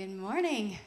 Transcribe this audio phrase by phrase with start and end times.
[0.00, 0.78] Good morning.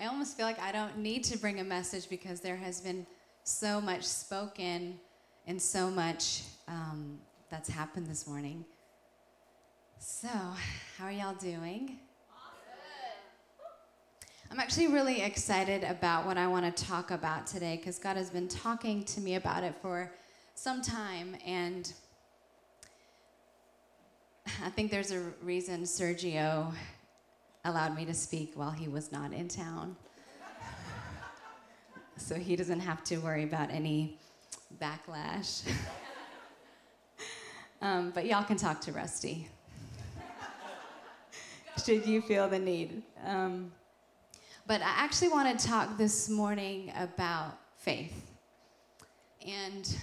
[0.00, 3.04] I almost feel like I don't need to bring a message because there has been
[3.42, 5.00] so much spoken
[5.48, 7.18] and so much um,
[7.50, 8.64] that's happened this morning.
[9.98, 11.98] So, how are y'all doing?
[14.52, 18.30] I'm actually really excited about what I want to talk about today because God has
[18.30, 20.12] been talking to me about it for
[20.54, 21.34] some time.
[21.44, 21.92] And
[24.64, 26.72] I think there's a reason Sergio
[27.68, 29.96] allowed me to speak while he was not in town.
[32.16, 34.18] so he doesn't have to worry about any
[34.80, 35.62] backlash.
[37.82, 39.48] um, but y'all can talk to Rusty.
[41.84, 43.02] Should you feel the need.
[43.24, 43.72] Um,
[44.66, 48.24] but I actually want to talk this morning about faith.
[49.46, 49.96] And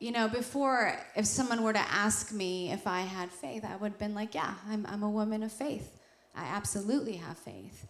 [0.00, 3.92] you know, before, if someone were to ask me if I had faith, I would
[3.92, 5.98] have been like, yeah, I'm, I'm a woman of faith.
[6.36, 7.88] I absolutely have faith.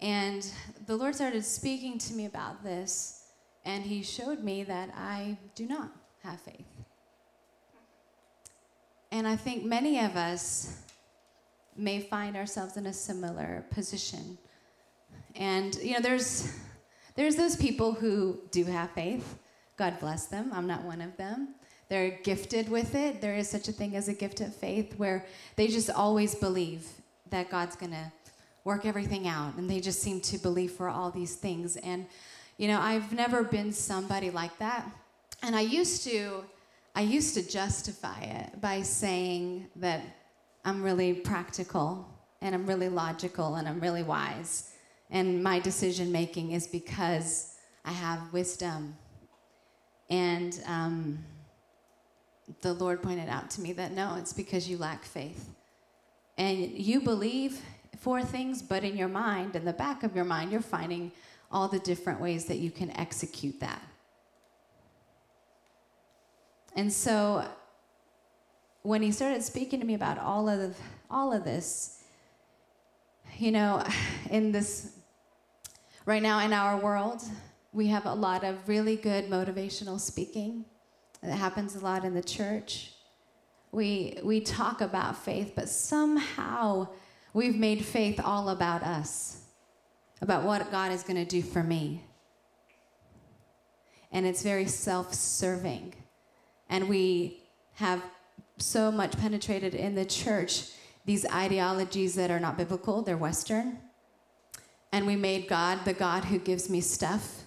[0.00, 0.46] And
[0.86, 3.24] the Lord started speaking to me about this,
[3.64, 5.90] and He showed me that I do not
[6.22, 6.66] have faith.
[9.10, 10.76] And I think many of us
[11.74, 14.36] may find ourselves in a similar position.
[15.34, 16.52] And, you know, there's,
[17.14, 19.38] there's those people who do have faith
[19.76, 20.50] God bless them.
[20.52, 21.54] I'm not one of them.
[21.88, 23.20] They're gifted with it.
[23.20, 25.24] There is such a thing as a gift of faith where
[25.54, 26.88] they just always believe
[27.30, 28.12] that God's going to
[28.64, 29.54] work everything out.
[29.56, 31.76] And they just seem to believe for all these things.
[31.76, 32.06] And,
[32.56, 34.84] you know, I've never been somebody like that.
[35.42, 36.44] And I used to.
[36.94, 40.00] I used to justify it by saying that
[40.64, 42.08] I'm really practical
[42.40, 44.72] and I'm really logical and I'm really wise.
[45.10, 48.96] And my decision making is because I have wisdom
[50.08, 51.24] and um,
[52.60, 55.50] the Lord pointed out to me that no, it's because you lack faith.
[56.38, 57.60] And you believe
[57.98, 61.12] for things, but in your mind, in the back of your mind, you're finding
[61.50, 63.82] all the different ways that you can execute that.
[66.74, 67.48] And so
[68.82, 70.76] when he started speaking to me about all of
[71.10, 72.04] all of this,
[73.38, 73.82] you know,
[74.30, 74.92] in this
[76.04, 77.22] right now in our world,
[77.76, 80.64] we have a lot of really good motivational speaking
[81.22, 82.92] that happens a lot in the church.
[83.70, 86.88] We, we talk about faith, but somehow
[87.34, 89.42] we've made faith all about us,
[90.22, 92.02] about what God is going to do for me.
[94.10, 95.92] And it's very self serving.
[96.70, 97.42] And we
[97.74, 98.02] have
[98.56, 100.70] so much penetrated in the church
[101.04, 103.78] these ideologies that are not biblical, they're Western.
[104.92, 107.42] And we made God the God who gives me stuff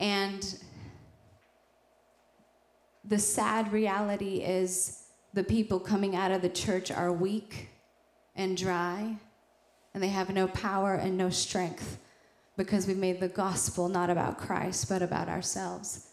[0.00, 0.58] And
[3.04, 5.04] the sad reality is
[5.34, 7.70] the people coming out of the church are weak
[8.36, 9.16] and dry,
[9.94, 11.98] and they have no power and no strength
[12.56, 16.08] because we made the gospel not about Christ, but about ourselves.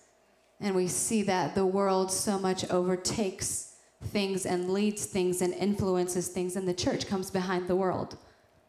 [0.59, 6.29] And we see that the world so much overtakes things and leads things and influences
[6.29, 8.17] things, and the church comes behind the world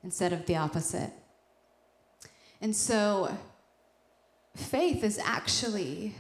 [0.03, 1.12] instead of the opposite.
[2.60, 3.37] And so
[4.59, 6.15] faith is actually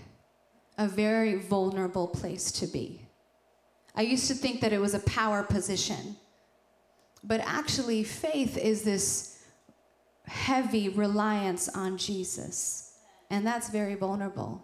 [0.78, 3.00] a very vulnerable place to be.
[3.94, 6.16] I used to think that it was a power position,
[7.24, 9.42] but actually, faith is this
[10.26, 12.98] heavy reliance on Jesus,
[13.30, 14.62] and that's very vulnerable.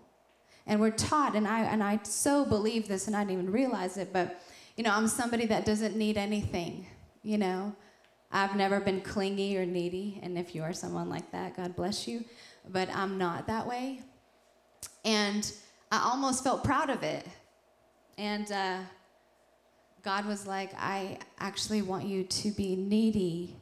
[0.67, 3.97] And we're taught, and I and I so believe this, and I didn't even realize
[3.97, 4.43] it, but
[4.77, 6.87] you know, I'm somebody that doesn't need anything.
[7.23, 7.75] You know,
[8.31, 12.07] I've never been clingy or needy, and if you are someone like that, God bless
[12.07, 12.25] you
[12.69, 14.01] but I'm not that way.
[15.05, 15.51] And
[15.91, 17.27] I almost felt proud of it.
[18.19, 18.79] And uh,
[20.03, 23.57] God was like, I actually want you to be needy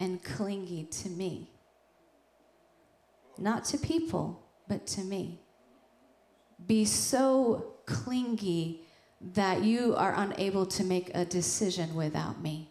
[0.00, 1.50] and clingy to me.
[3.38, 5.40] Not to people, but to me.
[6.66, 8.82] Be so clingy
[9.20, 12.70] that you are unable to make a decision without me.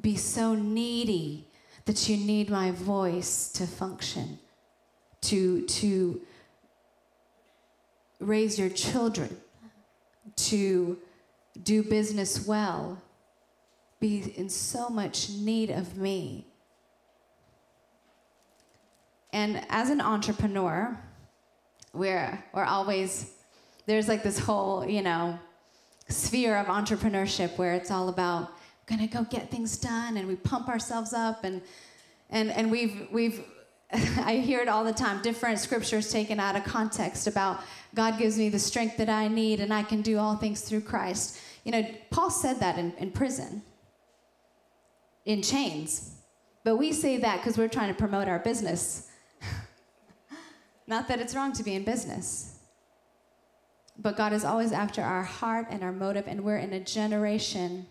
[0.00, 1.49] Be so needy
[1.90, 4.38] that you need my voice to function,
[5.20, 6.20] to, to
[8.20, 9.36] raise your children,
[10.36, 10.96] to
[11.64, 13.02] do business well,
[13.98, 16.46] be in so much need of me.
[19.32, 20.96] And as an entrepreneur,
[21.92, 23.32] we're, we're always,
[23.86, 25.36] there's like this whole, you know,
[26.08, 28.52] sphere of entrepreneurship where it's all about
[28.90, 31.62] gonna go get things done and we pump ourselves up and
[32.28, 33.44] and and we've we've
[33.92, 37.60] I hear it all the time, different scriptures taken out of context about
[37.94, 40.82] God gives me the strength that I need and I can do all things through
[40.82, 41.38] Christ.
[41.64, 43.62] You know, Paul said that in, in prison,
[45.24, 46.16] in chains.
[46.62, 49.08] But we say that because we're trying to promote our business.
[50.86, 52.58] Not that it's wrong to be in business.
[53.98, 57.86] But God is always after our heart and our motive, and we're in a generation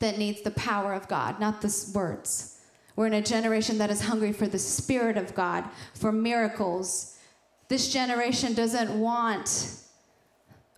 [0.00, 2.60] that needs the power of God, not the words.
[2.96, 5.64] We're in a generation that is hungry for the Spirit of God,
[5.94, 7.16] for miracles.
[7.68, 9.76] This generation doesn't want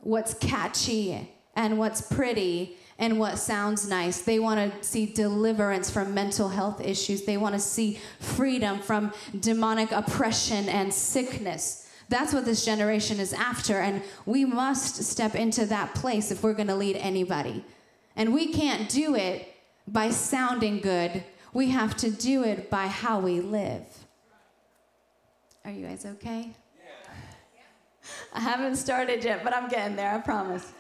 [0.00, 4.22] what's catchy and what's pretty and what sounds nice.
[4.22, 7.24] They want to see deliverance from mental health issues.
[7.24, 11.88] They want to see freedom from demonic oppression and sickness.
[12.08, 13.80] That's what this generation is after.
[13.80, 17.64] And we must step into that place if we're going to lead anybody.
[18.16, 19.54] And we can't do it
[19.86, 23.84] by sounding good we have to do it by how we live.
[25.64, 26.52] Are you guys okay?
[28.32, 30.72] I haven't started yet, but I'm getting there, I promise.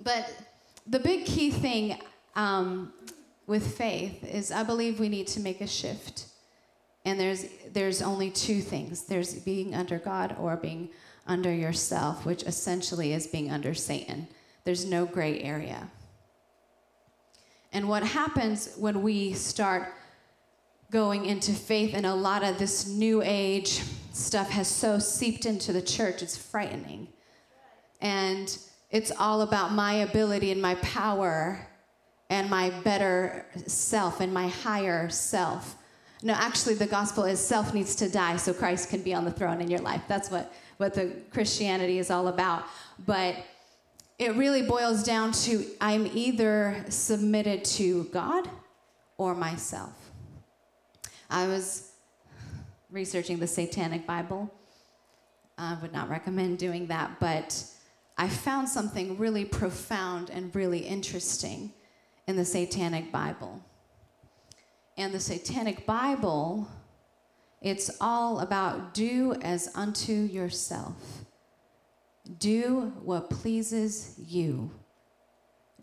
[0.00, 0.32] But
[0.86, 1.98] the big key thing
[2.36, 2.92] um,
[3.46, 6.26] with faith is I believe we need to make a shift.
[7.04, 10.90] And there's, there's only two things there's being under God or being
[11.26, 14.28] under yourself, which essentially is being under Satan.
[14.64, 15.90] There's no gray area.
[17.72, 19.92] And what happens when we start
[20.90, 23.82] going into faith and a lot of this new age
[24.12, 27.08] stuff has so seeped into the church, it's frightening.
[28.00, 28.56] And
[28.90, 31.68] it's all about my ability and my power
[32.30, 35.76] and my better self and my higher self.
[36.22, 39.30] No, actually, the gospel is self needs to die so Christ can be on the
[39.30, 40.02] throne in your life.
[40.08, 42.64] That's what, what the Christianity is all about.
[43.06, 43.36] But
[44.18, 48.50] it really boils down to I'm either submitted to God
[49.16, 49.92] or myself.
[51.30, 51.92] I was
[52.90, 54.52] researching the Satanic Bible.
[55.56, 57.64] I would not recommend doing that, but
[58.16, 61.72] I found something really profound and really interesting
[62.26, 63.62] in the Satanic Bible.
[64.96, 66.66] And the Satanic Bible,
[67.62, 71.24] it's all about do as unto yourself.
[72.36, 74.70] Do what pleases you.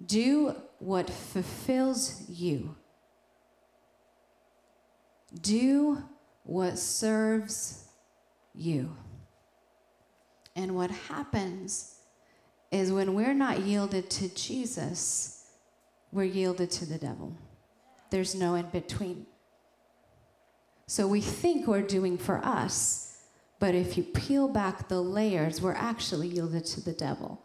[0.06, 2.76] Do what fulfills you.
[5.42, 6.04] Do
[6.44, 7.86] what serves
[8.54, 8.96] you.
[10.56, 11.96] And what happens
[12.72, 15.48] is when we're not yielded to Jesus,
[16.12, 17.36] we're yielded to the devil.
[18.12, 19.26] There's no in between.
[20.88, 23.05] So we think we're doing for us
[23.60, 27.44] but if you peel back the layers, we're actually yielded to the devil.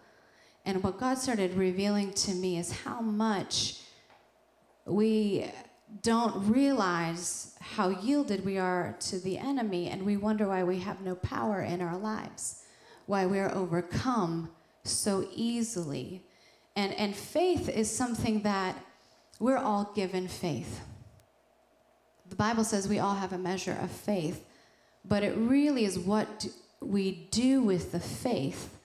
[0.65, 3.81] And what God started revealing to me is how much
[4.85, 5.51] we
[6.03, 11.01] don't realize how yielded we are to the enemy, and we wonder why we have
[11.01, 12.63] no power in our lives,
[13.07, 14.51] why we're overcome
[14.85, 16.25] so easily.
[16.77, 18.77] And, and faith is something that
[19.39, 20.81] we're all given faith.
[22.29, 24.45] The Bible says we all have a measure of faith.
[25.05, 26.47] But it really is what
[26.81, 28.77] we do with the faith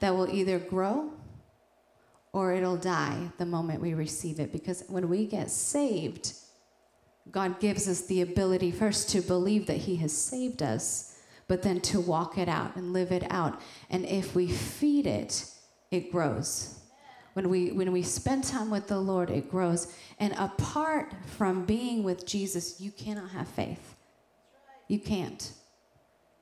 [0.00, 1.10] that will either grow
[2.32, 4.52] or it'll die the moment we receive it.
[4.52, 6.34] Because when we get saved,
[7.30, 11.18] God gives us the ability first to believe that He has saved us,
[11.48, 13.60] but then to walk it out and live it out.
[13.90, 15.46] And if we feed it,
[15.90, 16.78] it grows.
[17.32, 19.92] When we, when we spend time with the Lord, it grows.
[20.18, 23.95] And apart from being with Jesus, you cannot have faith.
[24.88, 25.52] You can't.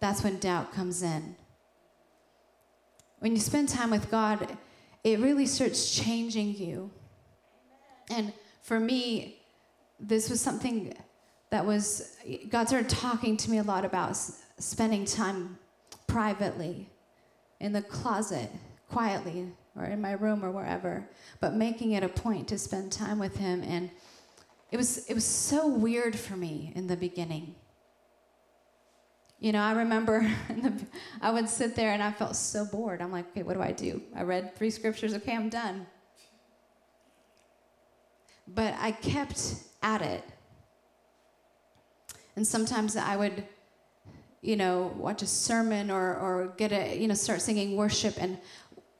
[0.01, 1.37] That's when doubt comes in.
[3.21, 4.59] When you spend time with God,
[5.03, 6.91] it really starts changing you.
[8.11, 8.33] And
[8.63, 9.41] for me,
[9.99, 10.95] this was something
[11.51, 12.17] that was,
[12.51, 14.19] God started talking to me a lot about
[14.59, 15.59] spending time
[16.07, 16.91] privately
[17.61, 18.51] in the closet,
[18.91, 19.47] quietly,
[19.77, 21.09] or in my room or wherever,
[21.41, 23.63] but making it a point to spend time with Him.
[23.63, 23.91] And
[24.71, 27.55] it was, it was so weird for me in the beginning
[29.45, 30.73] you know, I remember the,
[31.21, 33.03] I would sit there and I felt so bored.
[33.03, 34.01] I'm like, okay, what do I do?
[34.17, 35.87] I read three scriptures, okay, I'm done.
[38.49, 40.25] But I kept at it.
[42.37, 43.45] And sometimes I would,
[44.41, 48.39] you know, watch a sermon or, or get a, you know, start singing worship, and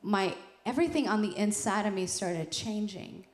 [0.03, 0.37] my
[0.67, 3.25] everything on the inside of me started changing.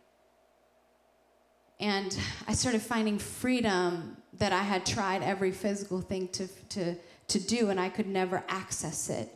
[1.80, 6.94] And I started finding freedom that I had tried every physical thing to, to,
[7.28, 9.28] to do, and I could never access it.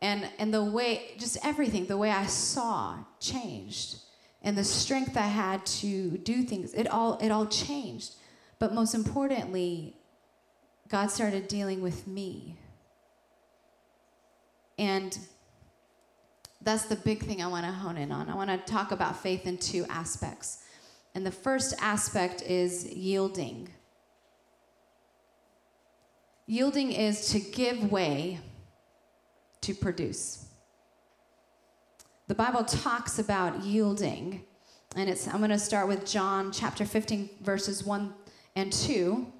[0.00, 3.96] And, and the way, just everything, the way I saw changed.
[4.42, 8.14] And the strength I had to do things, it all, it all changed.
[8.58, 9.96] But most importantly,
[10.88, 12.56] God started dealing with me.
[14.78, 15.16] And
[16.60, 18.28] that's the big thing I want to hone in on.
[18.28, 20.58] I want to talk about faith in two aspects.
[21.14, 23.68] And the first aspect is yielding.
[26.46, 28.40] Yielding is to give way
[29.60, 30.46] to produce.
[32.28, 34.44] The Bible talks about yielding,
[34.96, 38.14] and it's I'm going to start with John chapter 15 verses 1
[38.56, 39.30] and 2.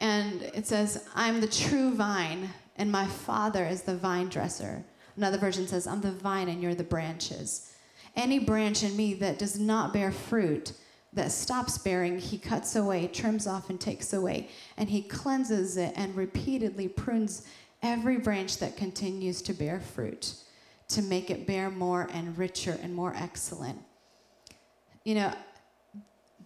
[0.00, 4.84] And it says, "I'm the true vine, and my Father is the vine dresser."
[5.16, 7.75] Another version says, "I'm the vine and you're the branches."
[8.16, 10.72] Any branch in me that does not bear fruit,
[11.12, 14.48] that stops bearing, he cuts away, trims off, and takes away.
[14.76, 17.46] And he cleanses it and repeatedly prunes
[17.82, 20.34] every branch that continues to bear fruit
[20.88, 23.78] to make it bear more and richer and more excellent.
[25.04, 25.32] You know,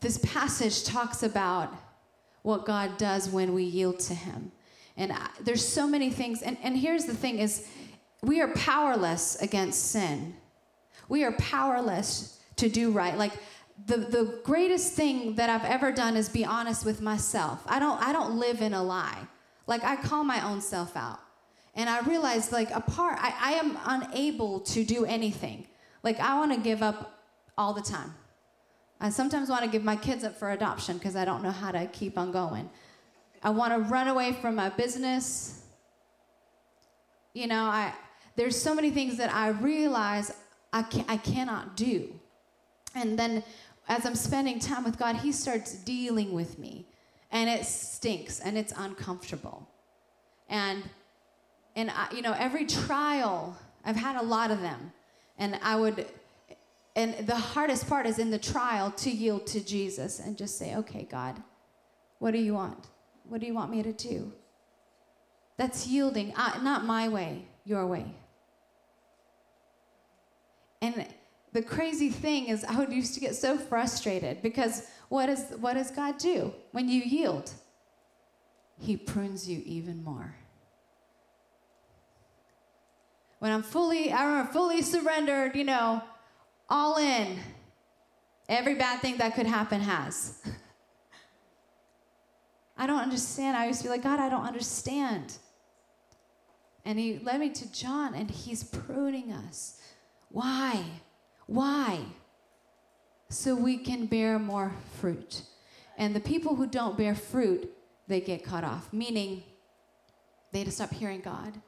[0.01, 1.75] this passage talks about
[2.43, 4.51] what God does when we yield to him.
[4.97, 7.69] And I, there's so many things and, and here's the thing is
[8.23, 10.35] we are powerless against sin.
[11.11, 13.19] We are powerless to do right.
[13.19, 13.33] Like
[13.85, 17.63] the, the greatest thing that I've ever done is be honest with myself.
[17.67, 19.27] I don't I don't live in a lie.
[19.67, 21.21] Like I call my own self out.
[21.75, 25.69] And I realized, like, apart, I, I am unable to do anything.
[26.03, 27.21] Like, I want to give up
[27.57, 28.13] all the time.
[29.01, 31.71] I sometimes want to give my kids up for adoption because I don't know how
[31.71, 32.69] to keep on going.
[33.43, 35.63] I want to run away from my business.
[37.33, 37.95] You know, I
[38.37, 40.33] there's so many things that I realize
[40.73, 42.13] I can, I cannot do.
[42.95, 43.43] And then
[43.89, 46.87] as I'm spending time with God, he starts dealing with me.
[47.33, 49.69] And it stinks and it's uncomfortable.
[50.49, 50.83] And
[51.77, 54.93] and I, you know every trial i've had a lot of them
[55.39, 56.07] and i would
[56.97, 60.77] and the hardest part is in the trial to yield to jesus and just say
[60.77, 61.43] okay god
[62.19, 62.89] what do you want
[63.29, 64.33] what do you want me to do
[65.57, 68.07] that's yielding uh, not my way your way
[70.83, 71.07] and
[71.53, 75.75] the crazy thing is i would used to get so frustrated because what, is, what
[75.75, 77.53] does god do when you yield
[78.79, 80.35] he prunes you even more
[83.41, 86.03] when I'm fully, I'm fully surrendered, you know,
[86.69, 87.39] all in,
[88.49, 90.43] every bad thing that could happen has.
[92.77, 93.57] I don't understand.
[93.57, 95.39] I used to be like, God, I don't understand.
[96.85, 99.80] And he led me to John, and he's pruning us.
[100.31, 100.85] Why?
[101.47, 102.01] Why?
[103.29, 105.43] So we can bear more fruit.
[105.97, 107.71] And the people who don't bear fruit,
[108.09, 109.43] they get cut off, meaning
[110.53, 111.61] they just stop hearing God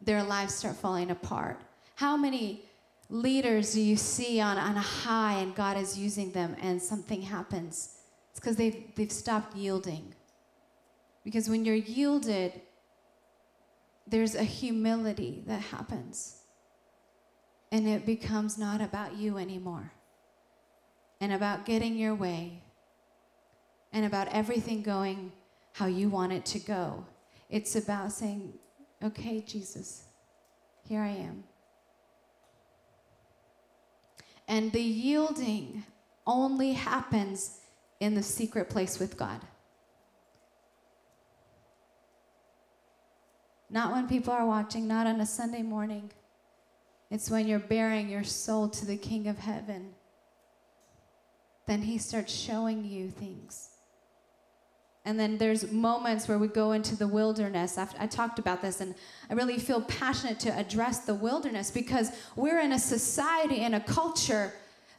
[0.00, 1.60] their lives start falling apart?
[1.94, 2.62] How many
[3.08, 7.22] leaders do you see on, on a high and God is using them and something
[7.22, 7.98] happens?
[8.30, 10.14] It's because they've, they've stopped yielding.
[11.24, 12.60] Because when you're yielded,
[14.06, 16.42] there's a humility that happens.
[17.72, 19.92] And it becomes not about you anymore,
[21.20, 22.62] and about getting your way,
[23.92, 25.32] and about everything going
[25.72, 27.04] how you want it to go.
[27.50, 28.54] It's about saying,
[29.02, 30.04] Okay, Jesus,
[30.88, 31.44] here I am.
[34.48, 35.84] And the yielding
[36.26, 37.60] only happens
[38.00, 39.40] in the secret place with God.
[43.68, 46.10] Not when people are watching, not on a Sunday morning.
[47.10, 49.94] It's when you're bearing your soul to the King of Heaven.
[51.66, 53.70] Then He starts showing you things.
[55.04, 57.78] And then there's moments where we go into the wilderness.
[57.78, 58.94] I, I talked about this, and
[59.30, 63.80] I really feel passionate to address the wilderness because we're in a society and a
[63.80, 64.52] culture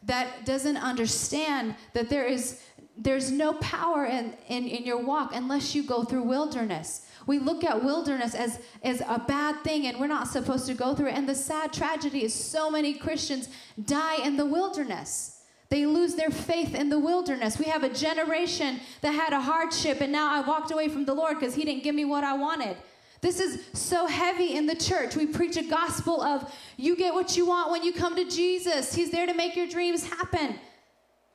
[0.04, 2.62] that doesn't understand that there is
[2.98, 7.07] there's no power in, in, in your walk unless you go through wilderness.
[7.28, 10.96] We look at wilderness as, as a bad thing and we're not supposed to go
[10.96, 11.16] through it.
[11.16, 13.50] And the sad tragedy is so many Christians
[13.86, 15.42] die in the wilderness.
[15.70, 17.60] They lose their faith in the wilderness.
[17.60, 21.14] We have a generation that had a hardship, and now I walked away from the
[21.14, 22.78] Lord because He didn't give me what I wanted.
[23.20, 25.18] This is so heavy in the church.
[25.18, 28.94] We preach a gospel of you get what you want when you come to Jesus.
[28.94, 30.56] He's there to make your dreams happen.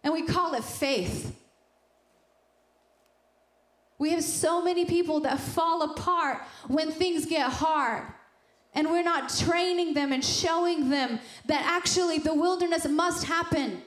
[0.03, 1.37] And we call it faith.
[4.03, 8.03] We have so many people that fall apart when things get hard.
[8.75, 13.81] And we're not training them and showing them that actually the wilderness must happen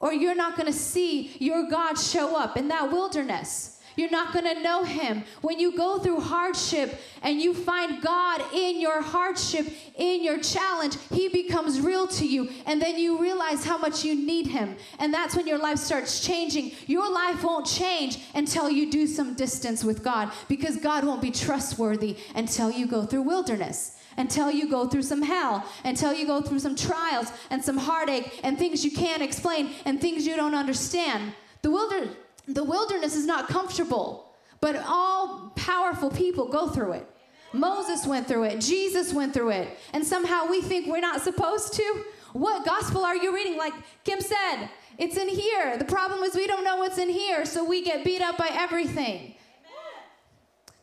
[0.00, 3.77] or you're not to see your God show up in that wilderness.
[3.98, 5.24] You're not going to know Him.
[5.40, 10.96] When you go through hardship and you find God in your hardship, in your challenge,
[11.12, 12.48] He becomes real to you.
[12.66, 14.76] And then you realize how much you need Him.
[14.98, 16.72] And that's when your life starts changing.
[16.86, 21.30] Your life won't change until you do some distance with God because God won't be
[21.30, 26.42] trustworthy until you go through wilderness until you go through some hell, until you go
[26.42, 30.56] through some trials and some heartache and things you can't explain and things you don't
[30.56, 31.32] understand.
[31.62, 32.08] The, wilder-
[32.48, 37.06] the wilderness is not comfortable, but all powerful people go through it.
[37.52, 41.74] Moses went through it, Jesus went through it, and somehow we think we're not supposed
[41.74, 42.04] to.
[42.32, 43.56] What gospel are you reading?
[43.56, 43.72] Like
[44.04, 45.78] Kim said, it's in here.
[45.78, 48.50] The problem is we don't know what's in here, so we get beat up by
[48.52, 49.34] everything.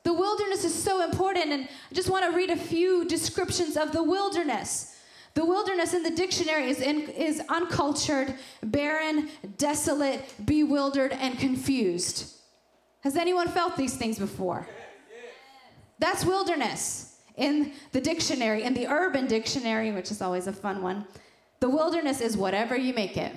[0.03, 3.91] The wilderness is so important, and I just want to read a few descriptions of
[3.91, 4.94] the wilderness.
[5.35, 12.37] The wilderness in the dictionary is, in, is uncultured, barren, desolate, bewildered, and confused.
[13.01, 14.67] Has anyone felt these things before?
[15.99, 21.05] That's wilderness in the dictionary, in the urban dictionary, which is always a fun one.
[21.59, 23.33] The wilderness is whatever you make it.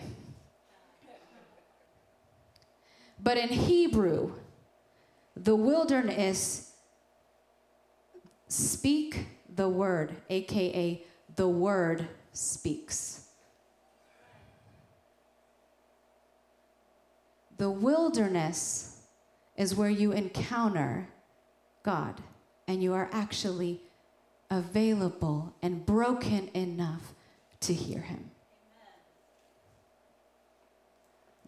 [3.21, 4.35] But in Hebrew,
[5.37, 6.73] the wilderness
[8.47, 9.27] speak
[9.57, 11.05] the word, aka
[11.39, 13.29] the word speaks.
[17.59, 19.03] The wilderness
[19.57, 21.09] is where you encounter
[21.85, 22.21] God
[22.67, 23.81] and you are actually
[24.51, 27.15] available and broken enough
[27.61, 28.33] to hear Him.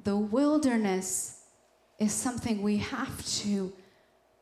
[0.05, 1.47] The wilderness
[1.99, 3.73] is something we have to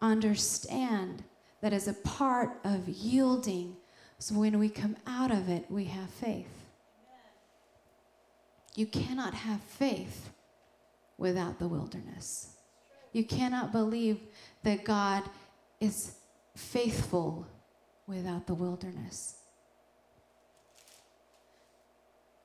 [0.03, 1.25] understand
[1.63, 3.78] that is a part of yielding.
[4.19, 6.47] So when we come out of it, we have faith.
[8.75, 10.31] You cannot have faith
[11.17, 12.57] without the wilderness.
[13.13, 14.21] You cannot believe
[14.63, 15.25] that God
[15.81, 16.13] is
[16.57, 17.47] faithful
[18.07, 19.37] without the wilderness.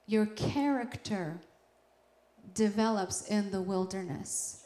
[0.06, 1.40] Your character
[2.54, 4.63] develops in the wilderness.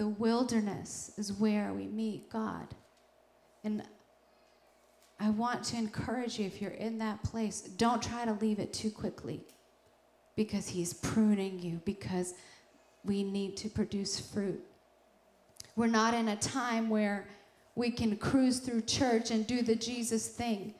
[0.00, 2.68] The wilderness is where we meet God.
[3.64, 3.82] And
[5.20, 8.72] I want to encourage you if you're in that place, don't try to leave it
[8.72, 9.42] too quickly
[10.36, 12.32] because He's pruning you, because
[13.04, 14.64] we need to produce fruit.
[15.76, 17.28] We're not in a time where
[17.74, 20.72] we can cruise through church and do the Jesus thing.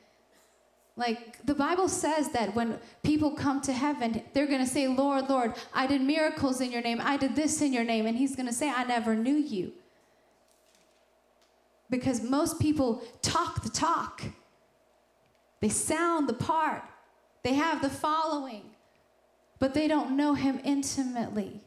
[1.01, 5.31] Like the Bible says that when people come to heaven, they're going to say, Lord,
[5.31, 7.01] Lord, I did miracles in your name.
[7.03, 8.05] I did this in your name.
[8.05, 9.73] And he's going to say, I never knew you.
[11.89, 14.23] Because most people talk the talk,
[15.61, 16.83] they sound the part,
[17.45, 18.65] they have the following,
[19.59, 21.63] but they don't know him intimately.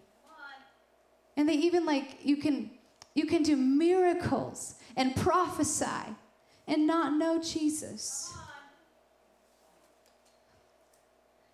[1.35, 2.69] And they even like, you can.
[3.15, 6.15] You can do miracles and prophesy
[6.67, 8.33] and not know Jesus.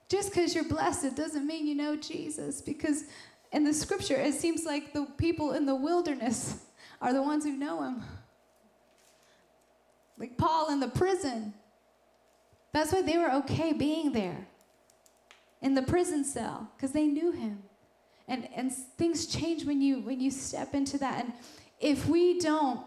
[0.10, 2.62] Just because you're blessed, it doesn't mean you know Jesus.
[2.62, 3.04] Because
[3.52, 6.56] in the scripture, it seems like the people in the wilderness
[7.02, 8.02] are the ones who know him.
[10.18, 11.54] Like Paul in the prison.
[12.74, 14.48] That's why they were okay being there
[15.62, 17.64] in the prison cell, because they knew him.
[18.28, 21.24] And, and things change when you when you step into that.
[21.24, 21.34] And
[21.80, 22.82] if we don't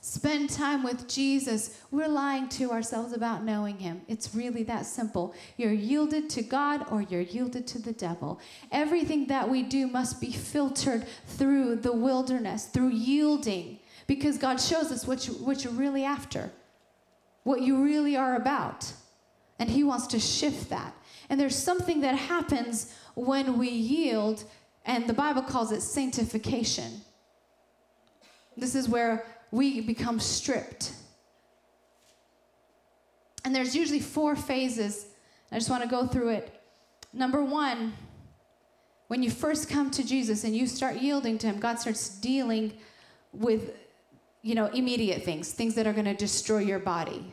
[0.00, 4.02] spend time with Jesus, we're lying to ourselves about knowing Him.
[4.08, 5.34] It's really that simple.
[5.56, 8.40] You're yielded to God or you're yielded to the devil.
[8.72, 14.90] Everything that we do must be filtered through the wilderness, through yielding, because God shows
[14.90, 16.50] us what, you, what you're really after,
[17.44, 18.92] what you really are about.
[19.58, 20.94] And He wants to shift that.
[21.28, 24.44] And there's something that happens when we yield,
[24.84, 27.02] and the Bible calls it sanctification.
[28.56, 30.92] This is where we become stripped.
[33.44, 35.06] And there's usually four phases.
[35.50, 36.62] I just want to go through it.
[37.12, 37.94] Number one,
[39.08, 42.72] when you first come to Jesus and you start yielding to Him, God starts dealing
[43.32, 43.72] with,
[44.42, 47.32] you know, immediate things, things that are going to destroy your body.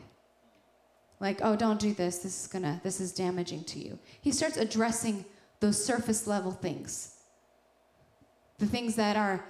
[1.20, 2.18] Like, oh, don't do this.
[2.18, 3.98] This is gonna, this is damaging to you.
[4.20, 5.24] He starts addressing
[5.60, 7.16] those surface level things,
[8.58, 9.44] the things that are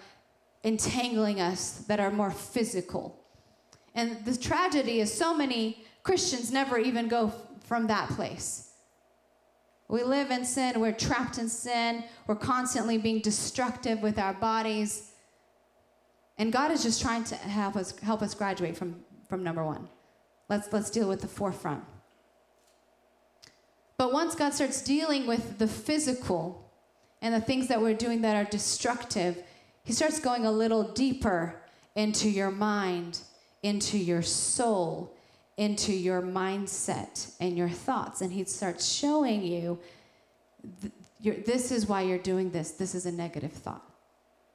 [0.65, 3.25] entangling us that are more physical.
[3.95, 7.33] And the tragedy is so many Christians never even go
[7.65, 8.71] from that place.
[9.89, 15.13] We live in sin, we're trapped in sin, we're constantly being destructive with our bodies.
[16.37, 19.89] And God is just trying to help us help us graduate from, from number one.
[20.49, 21.85] Let's let's deal with the forefront.
[23.97, 26.71] But once God starts dealing with the physical
[27.21, 29.43] and the things that we're doing that are destructive,
[29.89, 31.63] He starts going a little deeper
[31.95, 33.21] into your mind,
[33.63, 35.17] into your soul,
[35.57, 38.21] into your mindset and your thoughts.
[38.21, 39.79] And He starts showing you
[40.83, 42.73] th- this is why you're doing this.
[42.73, 43.83] This is a negative thought.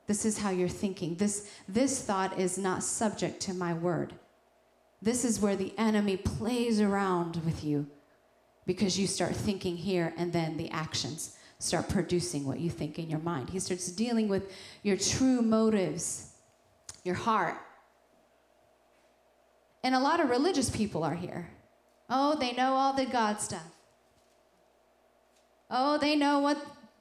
[0.05, 1.15] This is how you're thinking.
[1.15, 4.13] This, this thought is not subject to my word.
[5.01, 7.87] This is where the enemy plays around with you
[8.67, 13.09] because you start thinking here and then the actions start producing what you think in
[13.09, 13.49] your mind.
[13.49, 16.33] He starts dealing with your true motives,
[17.03, 17.55] your heart.
[19.83, 21.49] And a lot of religious people are here.
[22.09, 23.63] Oh, they know all the God stuff.
[25.69, 26.57] Oh, they know what,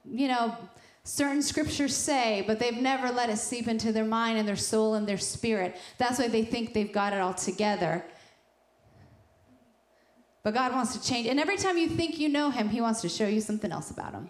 [0.09, 0.55] you know,
[1.03, 4.95] certain scriptures say, but they've never let it seep into their mind and their soul
[4.95, 5.75] and their spirit.
[5.97, 8.03] That's why they think they've got it all together.
[10.41, 11.27] But God wants to change.
[11.27, 13.91] And every time you think you know Him, He wants to show you something else
[13.91, 14.29] about Him.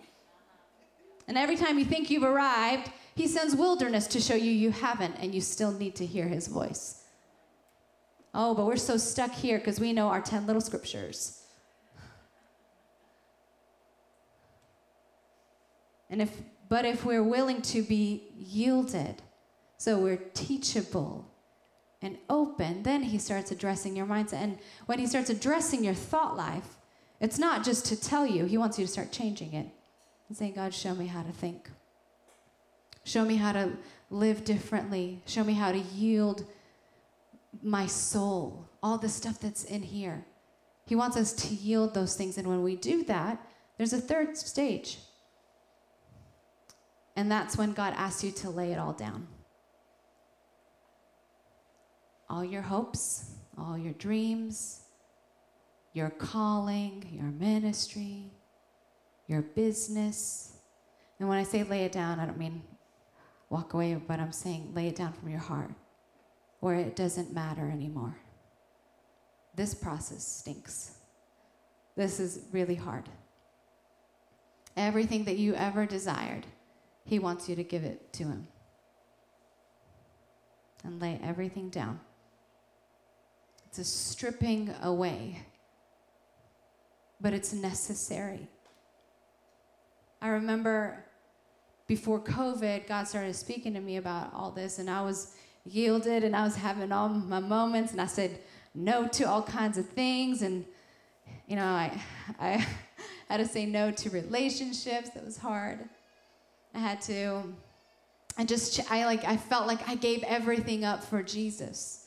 [1.27, 5.15] And every time you think you've arrived, He sends wilderness to show you you haven't
[5.19, 7.03] and you still need to hear His voice.
[8.33, 11.43] Oh, but we're so stuck here because we know our 10 little scriptures.
[16.09, 16.31] And if,
[16.69, 19.21] but if we're willing to be yielded,
[19.77, 21.27] so we're teachable,
[22.03, 24.33] and open, then he starts addressing your mindset.
[24.33, 26.77] And when he starts addressing your thought life,
[27.19, 29.67] it's not just to tell you, he wants you to start changing it
[30.41, 31.69] and God, show me how to think.
[33.03, 33.71] Show me how to
[34.09, 35.21] live differently.
[35.25, 36.45] Show me how to yield
[37.61, 40.25] my soul, all the stuff that's in here.
[40.85, 42.37] He wants us to yield those things.
[42.37, 43.45] And when we do that,
[43.77, 44.99] there's a third stage.
[47.15, 49.27] And that's when God asks you to lay it all down
[52.29, 54.81] all your hopes, all your dreams,
[55.93, 58.31] your calling, your ministry,
[59.33, 60.53] your business.
[61.19, 62.61] And when I say lay it down, I don't mean
[63.49, 65.71] walk away, but I'm saying lay it down from your heart
[66.59, 68.15] where it doesn't matter anymore.
[69.55, 70.97] This process stinks.
[71.95, 73.09] This is really hard.
[74.77, 76.45] Everything that you ever desired,
[77.03, 78.47] He wants you to give it to Him
[80.83, 81.99] and lay everything down.
[83.67, 85.39] It's a stripping away,
[87.19, 88.47] but it's necessary.
[90.23, 91.03] I remember
[91.85, 96.33] before COVID, God started speaking to me about all this, and I was yielded and
[96.33, 98.39] I was having all my moments, and I said
[98.73, 100.63] no to all kinds of things, and
[101.45, 102.01] you know, I,
[102.39, 102.65] I
[103.27, 105.09] had to say no to relationships.
[105.09, 105.79] That was hard.
[106.73, 107.43] I had to.
[108.37, 112.05] I just, I like, I felt like I gave everything up for Jesus.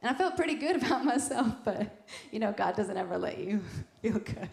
[0.00, 3.60] And I felt pretty good about myself, but you know, God doesn't ever let you
[4.02, 4.48] feel good.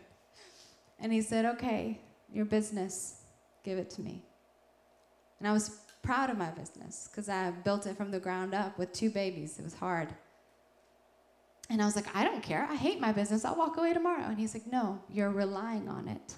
[1.01, 1.99] And he said, Okay,
[2.31, 3.23] your business,
[3.63, 4.23] give it to me.
[5.39, 8.77] And I was proud of my business because I built it from the ground up
[8.77, 9.59] with two babies.
[9.59, 10.09] It was hard.
[11.69, 12.67] And I was like, I don't care.
[12.69, 13.45] I hate my business.
[13.45, 14.25] I'll walk away tomorrow.
[14.25, 16.35] And he's like, No, you're relying on it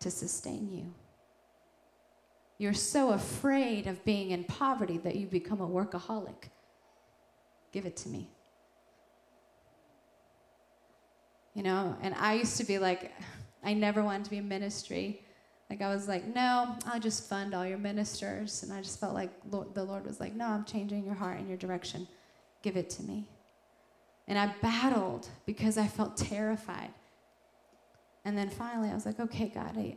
[0.00, 0.92] to sustain you.
[2.58, 6.50] You're so afraid of being in poverty that you become a workaholic.
[7.72, 8.30] Give it to me.
[11.54, 13.12] You know, and I used to be like,
[13.64, 15.22] I never wanted to be in ministry.
[15.70, 18.62] Like, I was like, no, I'll just fund all your ministers.
[18.62, 21.38] And I just felt like Lord, the Lord was like, no, I'm changing your heart
[21.38, 22.06] and your direction.
[22.62, 23.26] Give it to me.
[24.28, 26.90] And I battled because I felt terrified.
[28.24, 29.96] And then finally, I was like, okay, God, I,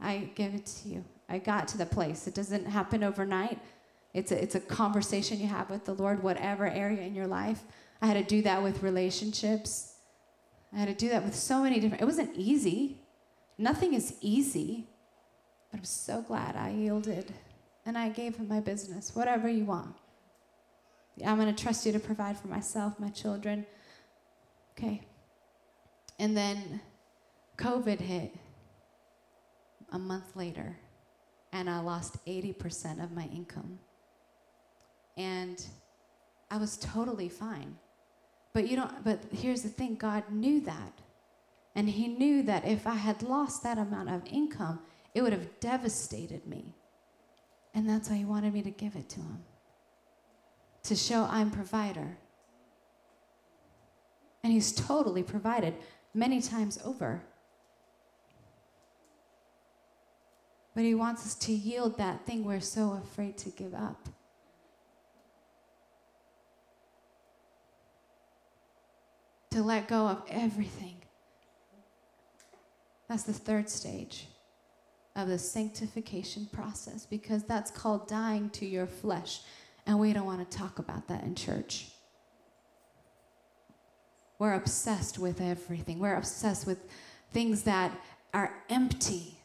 [0.00, 1.04] I give it to you.
[1.28, 2.26] I got to the place.
[2.26, 3.58] It doesn't happen overnight.
[4.12, 7.62] It's a, it's a conversation you have with the Lord, whatever area in your life.
[8.00, 9.94] I had to do that with relationships.
[10.72, 12.02] I had to do that with so many different.
[12.02, 12.98] It wasn't easy.
[13.58, 14.86] Nothing is easy.
[15.70, 17.32] But I'm so glad I yielded
[17.86, 19.94] and I gave him my business, whatever you want.
[21.24, 23.66] I'm going to trust you to provide for myself, my children.
[24.76, 25.02] Okay.
[26.18, 26.80] And then
[27.56, 28.34] COVID hit
[29.92, 30.76] a month later,
[31.52, 33.78] and I lost 80% of my income.
[35.16, 35.64] And
[36.50, 37.76] I was totally fine.
[38.52, 40.92] But you don't but here's the thing, God knew that.
[41.74, 44.80] And he knew that if I had lost that amount of income,
[45.14, 46.74] it would have devastated me.
[47.74, 49.44] And that's why he wanted me to give it to him.
[50.84, 52.18] To show I'm provider.
[54.42, 55.74] And he's totally provided
[56.12, 57.22] many times over.
[60.74, 64.08] But he wants us to yield that thing we're so afraid to give up.
[69.54, 70.96] to let go of everything.
[73.08, 74.28] That's the third stage
[75.16, 79.40] of the sanctification process because that's called dying to your flesh.
[79.86, 81.88] And we don't want to talk about that in church.
[84.38, 86.78] We're obsessed with everything, we're obsessed with
[87.32, 87.92] things that
[88.32, 89.38] are empty.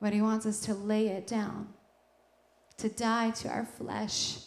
[0.00, 1.68] But He wants us to lay it down,
[2.76, 4.38] to die to our flesh,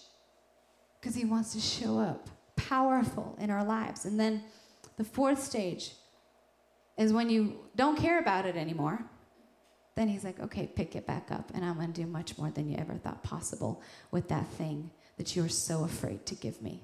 [1.00, 4.06] because He wants to show up powerful in our lives.
[4.06, 4.44] And then
[5.00, 5.94] the fourth stage
[6.98, 9.02] is when you don't care about it anymore.
[9.96, 12.52] Then he's like, okay, pick it back up, and I'm going to do much more
[12.52, 13.82] than you ever thought possible
[14.12, 16.84] with that thing that you were so afraid to give me.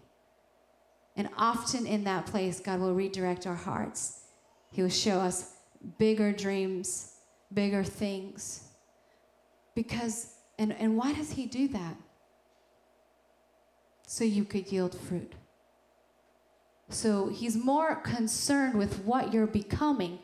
[1.18, 4.22] And often in that place, God will redirect our hearts.
[4.72, 5.52] He will show us
[5.98, 7.16] bigger dreams,
[7.54, 8.64] bigger things.
[9.76, 11.98] Because, and, and why does He do that?
[14.08, 15.34] So you could yield fruit.
[16.90, 20.20] So He's more concerned with what you're becoming,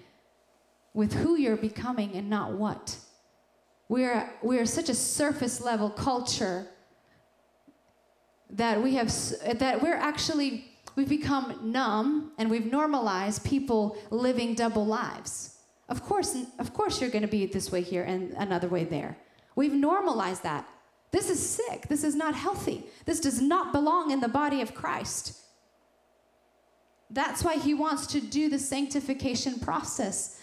[0.93, 2.97] with who you're becoming, and not what.
[3.89, 6.67] We're, we're such a surface level culture
[8.51, 9.13] that we have
[9.59, 15.57] that we're actually we've become numb and we've normalized people living double lives.
[15.89, 19.17] Of course, of course you're going to be this way here and another way there.
[19.55, 20.67] We've normalized that.
[21.11, 21.87] This is sick.
[21.89, 22.85] This is not healthy.
[23.05, 25.40] This does not belong in the body of Christ.
[27.11, 30.39] That's why he wants to do the sanctification process.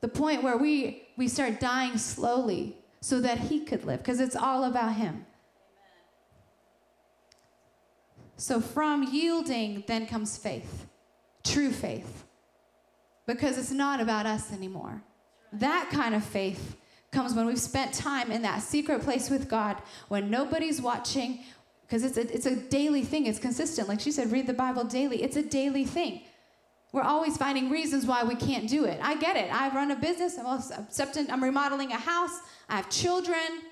[0.00, 4.36] The point where we we start dying slowly so that he could live because it's
[4.36, 5.26] all about him.
[8.36, 10.86] So from yielding, then comes faith,
[11.42, 12.24] true faith,
[13.26, 15.02] because it's not about us anymore.
[15.52, 16.76] That kind of faith
[17.12, 21.44] comes when we've spent time in that secret place with God, when nobody's watching,
[21.86, 23.88] because it's a, it's a daily thing, it's consistent.
[23.88, 25.22] Like she said, read the Bible daily.
[25.22, 26.22] It's a daily thing.
[26.92, 28.98] We're always finding reasons why we can't do it.
[29.02, 29.52] I get it.
[29.52, 33.62] I run a business, I'm, I'm remodeling a house, I have children.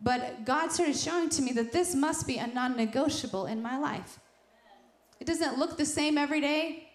[0.00, 3.76] But God started showing to me that this must be a non negotiable in my
[3.76, 4.18] life.
[5.20, 6.88] It doesn't look the same every day.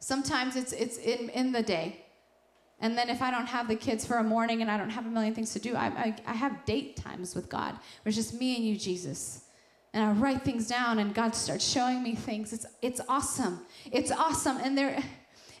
[0.00, 1.99] Sometimes it's, it's in, in the day.
[2.80, 5.06] And then if I don't have the kids for a morning and I don't have
[5.06, 8.34] a million things to do, I, I, I have date times with God it's just
[8.34, 9.44] me and you, Jesus.
[9.92, 12.52] And I write things down and God starts showing me things.
[12.52, 13.60] It's, it's awesome.
[13.90, 14.58] It's awesome.
[14.58, 15.02] And there,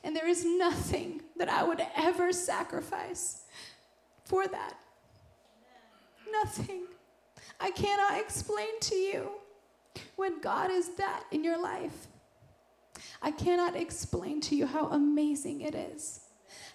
[0.04, 3.42] and there is nothing that I would ever sacrifice
[4.24, 4.74] for that.
[6.30, 6.84] Nothing.
[7.60, 9.30] I cannot explain to you
[10.16, 12.06] when God is that in your life.
[13.20, 16.20] I cannot explain to you how amazing it is,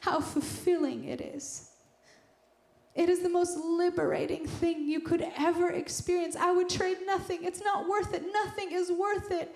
[0.02, 1.72] how fulfilling it is.
[2.96, 6.36] It is the most liberating thing you could ever experience.
[6.38, 7.44] I would trade nothing.
[7.44, 8.24] It's not worth it.
[8.32, 9.54] Nothing is worth it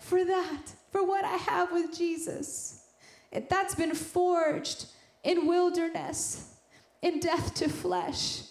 [0.00, 2.86] for that, for what I have with Jesus.
[3.30, 4.86] It, that's been forged
[5.22, 6.54] in wilderness,
[7.02, 8.42] in death to flesh.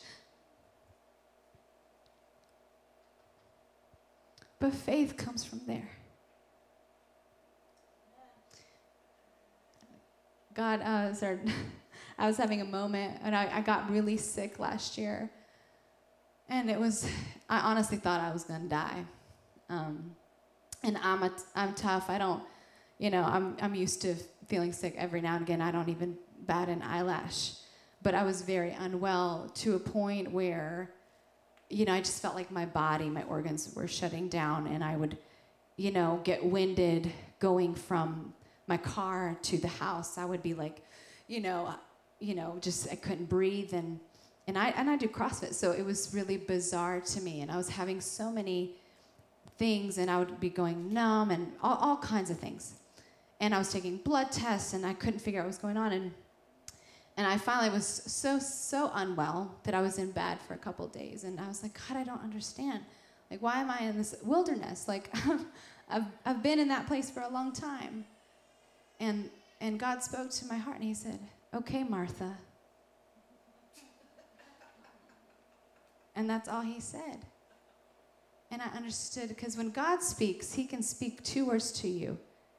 [4.59, 5.89] But faith comes from there.
[10.57, 11.53] God uh, started,
[12.17, 15.29] I was having a moment and I, I got really sick last year.
[16.49, 17.07] And it was,
[17.49, 19.05] I honestly thought I was going to die.
[19.69, 20.15] Um,
[20.81, 22.09] and I'm, a, I'm tough.
[22.09, 22.41] I don't,
[22.97, 24.15] you know, I'm, I'm used to
[24.47, 25.61] feeling sick every now and again.
[25.61, 26.17] I don't even
[26.47, 27.53] bat an eyelash.
[28.01, 30.91] But I was very unwell to a point where
[31.69, 34.95] you know, I just felt like my body, my organs were shutting down, and I
[34.95, 35.17] would,
[35.75, 38.33] you know, get winded going from
[38.67, 40.17] my car to the house.
[40.17, 40.81] I would be like,
[41.27, 41.75] you know, uh,
[42.19, 43.99] you know, just I couldn't breathe, and
[44.47, 47.57] and I and I do CrossFit, so it was really bizarre to me, and I
[47.57, 48.75] was having so many
[49.57, 52.75] things, and I would be going numb and all, all kinds of things,
[53.39, 55.91] and I was taking blood tests, and I couldn't figure out what was going on,
[55.91, 56.11] and
[57.17, 60.87] and I finally was so, so unwell that I was in bed for a couple
[60.87, 61.23] days.
[61.23, 62.81] And I was like, God, I don't understand.
[63.31, 64.87] Like, why am I in this wilderness?
[64.87, 65.11] Like,
[65.89, 68.05] I've, I've been in that place for a long time.
[68.99, 69.29] And,
[69.61, 71.19] and God spoke to my heart and He said,
[71.53, 72.37] Okay, Martha.
[76.15, 77.19] And that's all He said.
[78.49, 82.17] And I understood because when God speaks, He can speak two words to you,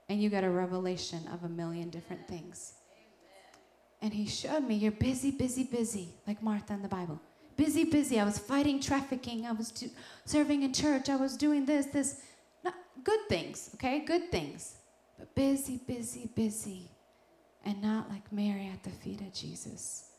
[0.09, 2.75] and you get a revelation of a million different things.
[4.01, 7.21] And he showed me, you're busy, busy, busy, like Martha in the Bible.
[7.57, 8.21] Busy, busy.
[8.21, 9.45] I was fighting trafficking.
[9.45, 9.91] I was do-
[10.25, 11.09] serving in church.
[11.09, 12.21] I was doing this, this.
[13.03, 14.01] Good things, okay?
[14.01, 14.78] Good things.
[15.19, 16.91] But busy, busy, busy.
[17.65, 20.13] And not like Mary at the feet of Jesus.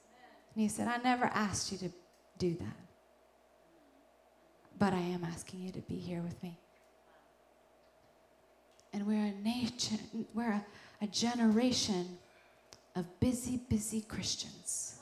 [0.53, 1.89] And he said, I never asked you to
[2.37, 2.77] do that.
[4.77, 6.59] But I am asking you to be here with me.
[8.93, 9.99] And we're a nation,
[10.33, 10.65] we're a,
[11.01, 12.17] a generation
[12.95, 14.99] of busy, busy Christians.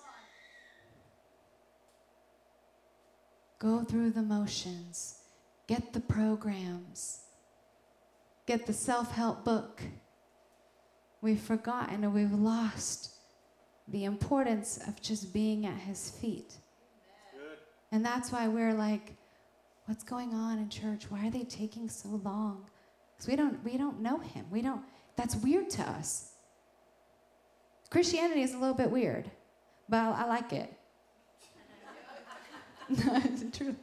[3.59, 5.19] Go through the motions,
[5.67, 7.21] get the programs,
[8.47, 9.81] get the self help book.
[11.21, 13.11] We've forgotten and we've lost
[13.87, 16.53] the importance of just being at his feet.
[17.91, 19.13] And that's why we're like,
[19.85, 21.09] what's going on in church?
[21.09, 22.65] Why are they taking so long?
[23.15, 24.45] Because we don't, we don't know him.
[24.51, 24.81] We don't,
[25.15, 26.31] that's weird to us.
[27.89, 29.31] Christianity is a little bit weird,
[29.87, 30.73] but I, I like it.
[32.89, 33.75] no, it's true.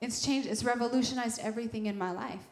[0.00, 2.42] It's changed, it's revolutionized everything in my life.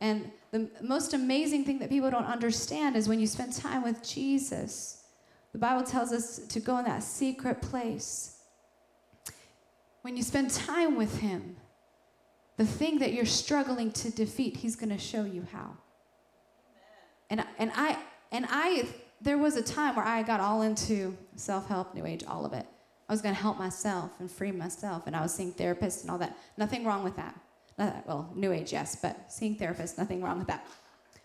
[0.00, 4.02] And the most amazing thing that people don't understand is when you spend time with
[4.02, 5.04] Jesus,
[5.52, 8.38] the Bible tells us to go in that secret place.
[10.02, 11.56] When you spend time with Him,
[12.56, 15.76] the thing that you're struggling to defeat, He's going to show you how.
[17.28, 17.98] And, and I,
[18.32, 18.86] and I,
[19.20, 22.52] there was a time where I got all into self help, New Age, all of
[22.52, 22.66] it.
[23.08, 26.10] I was going to help myself and free myself, and I was seeing therapists and
[26.10, 26.36] all that.
[26.56, 27.38] Nothing wrong with that.
[27.80, 30.66] Not, well, New Age, yes, but seeing therapists, nothing wrong with that.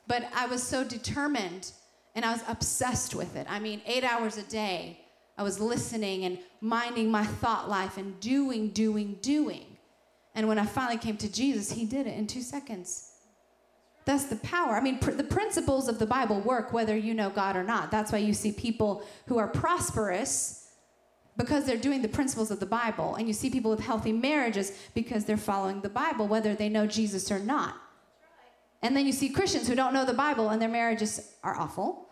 [0.08, 1.72] But I was so determined
[2.16, 3.46] and I was obsessed with it.
[3.50, 5.02] I mean, eight hours a day,
[5.38, 9.66] I was listening and minding my thought life and doing, doing, doing.
[10.34, 13.12] And when I finally came to Jesus, He did it in two seconds.
[14.06, 14.76] That's the power.
[14.76, 17.92] I mean, pr- the principles of the Bible work whether you know God or not.
[17.92, 20.65] That's why you see people who are prosperous
[21.38, 23.16] because they're doing the principles of the Bible.
[23.16, 26.88] And you see people with healthy marriages because they're following the Bible, whether they know
[26.88, 27.76] Jesus or not.
[28.82, 32.10] And then you see Christians who don't know the Bible and their marriages are awful.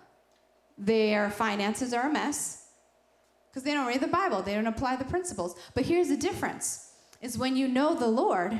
[0.77, 2.67] Their finances are a mess
[3.49, 5.55] because they don't read the Bible, they don't apply the principles.
[5.75, 6.89] But here's the difference
[7.21, 8.59] is when you know the Lord,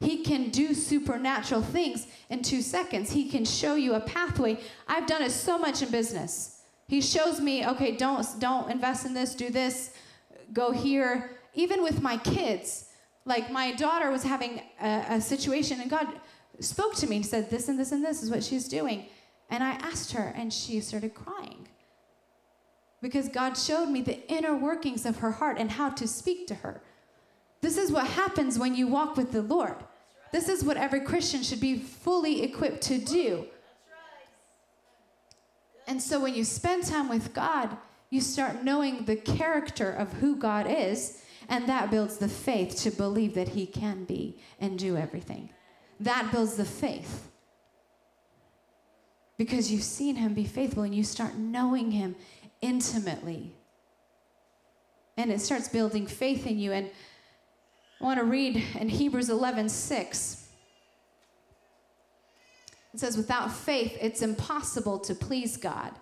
[0.00, 3.12] he can do supernatural things in 2 seconds.
[3.12, 4.58] He can show you a pathway.
[4.88, 6.59] I've done it so much in business.
[6.90, 9.92] He shows me, okay, don't don't invest in this, do this,
[10.52, 11.38] go here.
[11.54, 12.86] Even with my kids,
[13.24, 16.08] like my daughter was having a, a situation, and God
[16.58, 19.06] spoke to me and said, "This and this and this is what she's doing,"
[19.50, 21.68] and I asked her, and she started crying
[23.00, 26.56] because God showed me the inner workings of her heart and how to speak to
[26.56, 26.82] her.
[27.60, 29.76] This is what happens when you walk with the Lord.
[30.32, 33.46] This is what every Christian should be fully equipped to do.
[35.90, 37.76] And so when you spend time with God,
[38.10, 42.92] you start knowing the character of who God is, and that builds the faith to
[42.92, 45.50] believe that He can be and do everything.
[45.98, 47.28] That builds the faith.
[49.36, 52.14] Because you've seen Him be faithful and you start knowing Him
[52.60, 53.52] intimately.
[55.16, 56.70] And it starts building faith in you.
[56.70, 56.88] And
[58.00, 60.39] I want to read in Hebrews 11 6.
[62.92, 65.92] It says, without faith, it's impossible to please God.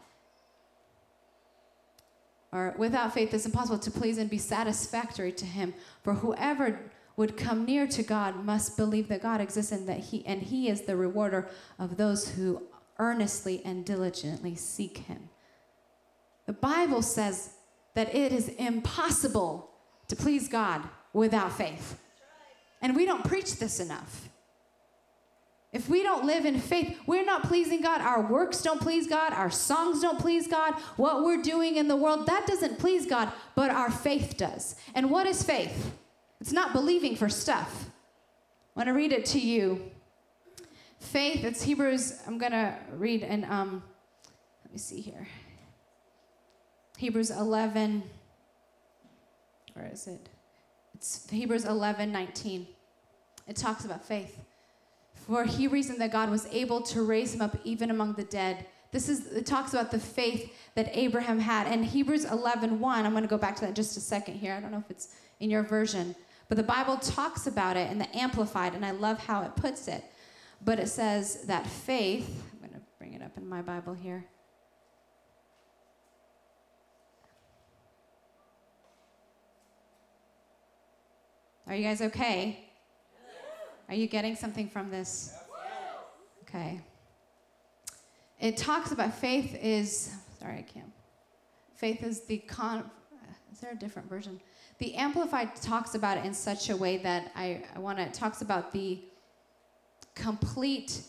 [2.50, 5.74] Or without faith, it's impossible to please and be satisfactory to Him.
[6.02, 6.80] For whoever
[7.16, 10.68] would come near to God must believe that God exists and that He and He
[10.68, 12.62] is the rewarder of those who
[12.98, 15.28] earnestly and diligently seek Him.
[16.46, 17.50] The Bible says
[17.94, 19.70] that it is impossible
[20.08, 22.00] to please God without faith.
[22.80, 24.28] And we don't preach this enough.
[25.70, 28.00] If we don't live in faith, we're not pleasing God.
[28.00, 29.34] Our works don't please God.
[29.34, 30.74] Our songs don't please God.
[30.96, 34.76] What we're doing in the world, that doesn't please God, but our faith does.
[34.94, 35.92] And what is faith?
[36.40, 37.90] It's not believing for stuff.
[38.74, 39.90] I want to read it to you.
[41.00, 43.82] Faith, it's Hebrews, I'm going to read and um,
[44.64, 45.28] let me see here.
[46.96, 48.02] Hebrews 11,
[49.74, 50.28] where is it?
[50.94, 52.66] It's Hebrews 11, 19.
[53.46, 54.36] It talks about faith.
[55.28, 58.64] For he reasoned that God was able to raise him up even among the dead.
[58.92, 61.66] This is it talks about the faith that Abraham had.
[61.66, 64.54] And Hebrews 11, 1, I'm going to go back to that just a second here.
[64.54, 66.16] I don't know if it's in your version.
[66.48, 69.86] But the Bible talks about it in the Amplified, and I love how it puts
[69.86, 70.02] it.
[70.64, 74.24] But it says that faith, I'm going to bring it up in my Bible here.
[81.66, 82.67] Are you guys okay?
[83.88, 85.32] Are you getting something from this?
[86.42, 86.80] Okay.
[88.40, 90.92] It talks about faith is, sorry, I can't.
[91.74, 92.90] Faith is the con,
[93.52, 94.40] is there a different version?
[94.78, 98.14] The Amplified talks about it in such a way that I, I want to, it
[98.14, 99.00] talks about the
[100.14, 101.00] complete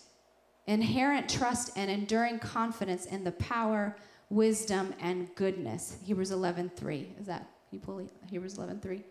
[0.68, 3.96] inherent trust and enduring confidence in the power,
[4.30, 5.98] wisdom, and goodness.
[6.04, 7.20] Hebrews 11.3.
[7.20, 9.04] Is that, Hebrews 11.3?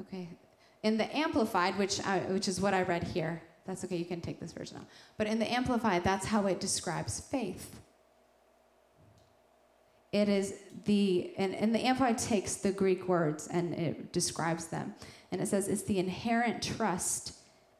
[0.00, 0.28] Okay.
[0.82, 4.20] In the Amplified, which, I, which is what I read here, that's okay, you can
[4.20, 4.86] take this version out.
[5.16, 7.80] But in the Amplified, that's how it describes faith.
[10.12, 10.54] It is
[10.84, 14.94] the, and, and the Amplified takes the Greek words and it describes them.
[15.32, 17.32] And it says it's the inherent trust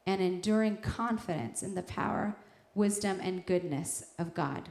[0.06, 2.36] and enduring confidence in the power,
[2.74, 4.68] wisdom, and goodness of God.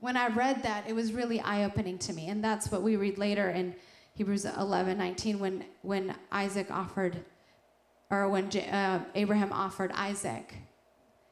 [0.00, 2.28] When I read that, it was really eye opening to me.
[2.28, 3.74] And that's what we read later in
[4.14, 7.24] Hebrews 11 19 when, when Isaac offered
[8.10, 10.54] or when uh, Abraham offered Isaac.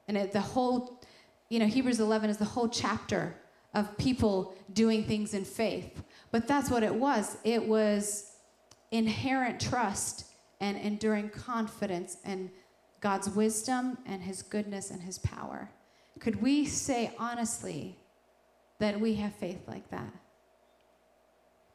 [0.08, 1.00] And it, the whole,
[1.48, 3.36] you know, Hebrews 11 is the whole chapter
[3.74, 6.02] of people doing things in faith.
[6.30, 7.36] But that's what it was.
[7.44, 8.32] It was
[8.90, 10.26] inherent trust
[10.60, 12.50] and enduring confidence in
[13.00, 15.70] God's wisdom and his goodness and his power.
[16.20, 17.96] Could we say honestly
[18.78, 20.12] that we have faith like that?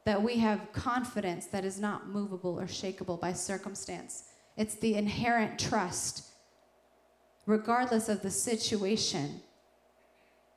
[0.08, 4.24] That we have confidence that is not movable or shakable by circumstance
[4.56, 6.24] it's the inherent trust,
[7.44, 9.42] regardless of the situation,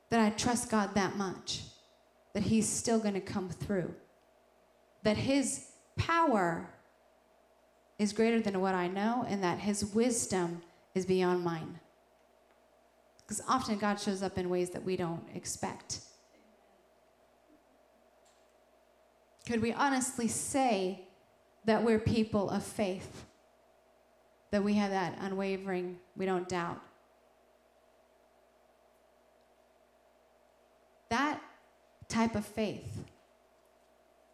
[0.09, 1.63] that I trust God that much,
[2.33, 3.93] that He's still going to come through,
[5.03, 5.65] that His
[5.97, 6.69] power
[7.99, 10.61] is greater than what I know, and that His wisdom
[10.95, 11.77] is beyond mine.
[13.17, 15.99] Because often God shows up in ways that we don't expect.
[19.45, 21.01] Could we honestly say
[21.65, 23.25] that we're people of faith?
[24.51, 26.79] that we have that unwavering, we don't doubt.
[31.09, 31.41] That
[32.07, 33.05] type of faith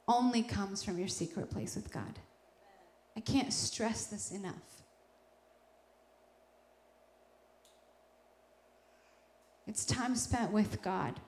[0.08, 2.20] only comes from your secret place with God.
[3.16, 4.56] I can't stress this enough.
[9.68, 11.20] It's time spent with God.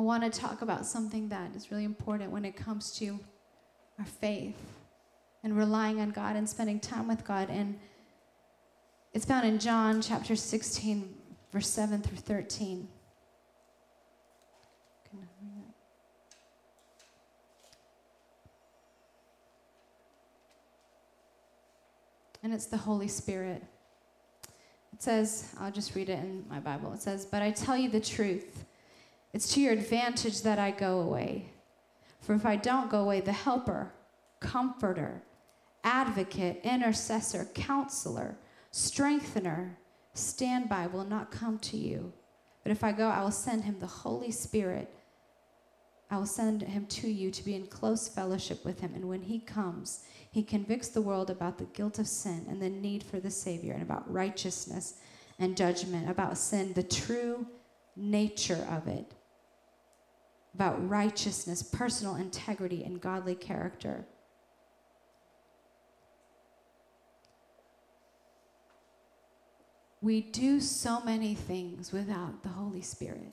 [0.00, 3.20] I want to talk about something that is really important when it comes to
[3.98, 4.56] our faith
[5.44, 7.50] and relying on God and spending time with God.
[7.50, 7.78] And
[9.12, 11.14] it's found in John chapter 16,
[11.52, 12.88] verse 7 through 13.
[22.42, 23.62] And it's the Holy Spirit.
[24.94, 26.90] It says, I'll just read it in my Bible.
[26.94, 28.64] It says, But I tell you the truth.
[29.32, 31.50] It's to your advantage that I go away.
[32.20, 33.92] For if I don't go away, the helper,
[34.40, 35.22] comforter,
[35.84, 38.36] advocate, intercessor, counselor,
[38.70, 39.78] strengthener,
[40.14, 42.12] standby will not come to you.
[42.62, 44.92] But if I go, I will send him the Holy Spirit.
[46.10, 48.92] I will send him to you to be in close fellowship with him.
[48.94, 52.68] And when he comes, he convicts the world about the guilt of sin and the
[52.68, 54.94] need for the Savior, and about righteousness
[55.38, 57.46] and judgment, about sin, the true
[57.96, 59.14] nature of it
[60.54, 64.06] about righteousness, personal integrity, and godly character.
[70.02, 73.32] We do so many things without the Holy Spirit.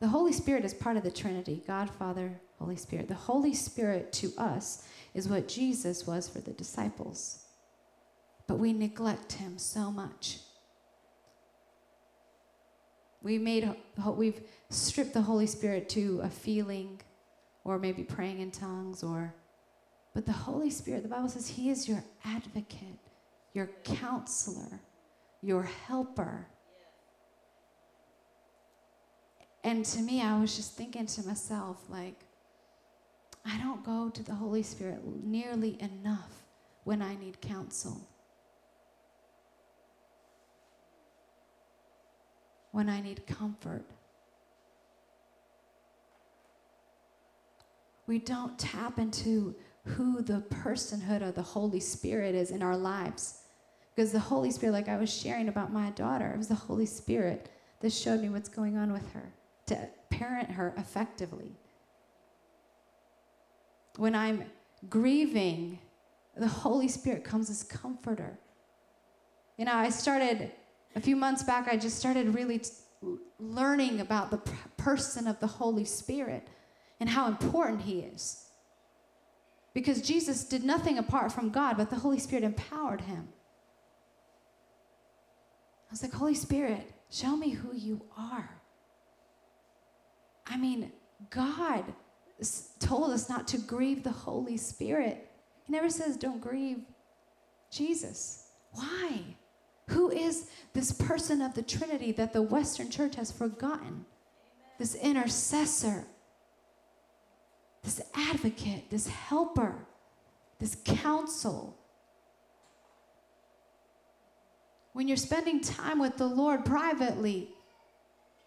[0.00, 3.08] The Holy Spirit is part of the Trinity God, Father, Holy Spirit.
[3.08, 7.46] The Holy Spirit to us is what Jesus was for the disciples.
[8.46, 10.40] But we neglect him so much.
[13.24, 13.68] We made
[14.06, 17.00] we've stripped the Holy Spirit to a feeling
[17.64, 19.34] or maybe praying in tongues or
[20.14, 23.00] but the Holy Spirit, the Bible says he is your advocate,
[23.52, 24.80] your counselor,
[25.42, 26.46] your helper.
[29.64, 32.20] And to me, I was just thinking to myself, like,
[33.44, 36.44] I don't go to the Holy Spirit nearly enough
[36.84, 38.06] when I need counsel.
[42.74, 43.84] When I need comfort.
[48.08, 49.54] We don't tap into
[49.84, 53.42] who the personhood of the Holy Spirit is in our lives.
[53.94, 56.84] Because the Holy Spirit, like I was sharing about my daughter, it was the Holy
[56.84, 57.48] Spirit
[57.78, 59.32] that showed me what's going on with her
[59.66, 61.52] to parent her effectively.
[63.98, 64.46] When I'm
[64.88, 65.78] grieving,
[66.36, 68.36] the Holy Spirit comes as comforter.
[69.58, 70.50] You know, I started
[70.94, 72.70] a few months back, I just started really t-
[73.38, 74.38] learning about the
[74.76, 76.48] person of the Holy Spirit
[77.00, 78.46] and how important He is.
[79.72, 83.28] Because Jesus did nothing apart from God, but the Holy Spirit empowered Him.
[85.88, 88.60] I was like, Holy Spirit, show me who you are.
[90.46, 90.92] I mean,
[91.30, 91.84] God
[92.78, 95.28] told us not to grieve the Holy Spirit.
[95.64, 96.84] He never says, don't grieve
[97.70, 98.48] Jesus.
[98.72, 99.22] Why?
[99.88, 104.06] Who is this person of the Trinity that the Western church has forgotten?
[104.78, 106.04] This intercessor,
[107.82, 109.74] this advocate, this helper,
[110.58, 111.76] this counsel.
[114.94, 117.50] When you're spending time with the Lord privately,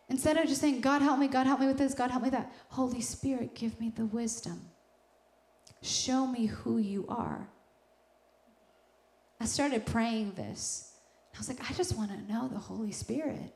[0.10, 2.30] instead of just saying, God help me, God help me with this, God help me
[2.32, 4.70] that, Holy Spirit, give me the wisdom.
[5.82, 7.48] Show me who you are.
[9.40, 10.97] I started praying this.
[11.38, 13.54] I was like, I just want to know the Holy Spirit.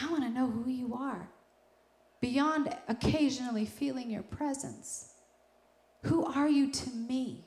[0.00, 1.28] I want to know who you are.
[2.22, 5.12] Beyond occasionally feeling your presence,
[6.04, 7.44] who are you to me?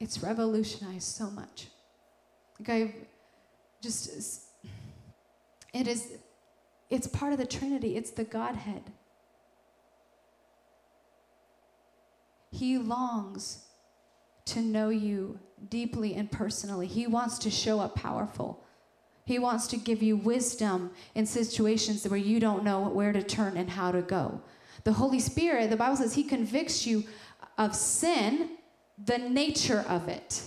[0.00, 1.66] It's revolutionized so much.
[2.58, 2.94] Like I've
[3.82, 4.44] just,
[5.74, 6.12] it is,
[6.88, 8.84] it's part of the Trinity, it's the Godhead.
[12.50, 13.66] He longs
[14.46, 15.38] to know you
[15.68, 16.86] deeply and personally.
[16.86, 18.64] He wants to show up powerful.
[19.24, 23.56] He wants to give you wisdom in situations where you don't know where to turn
[23.56, 24.40] and how to go.
[24.84, 27.04] The Holy Spirit, the Bible says, He convicts you
[27.58, 28.50] of sin,
[29.04, 30.42] the nature of it.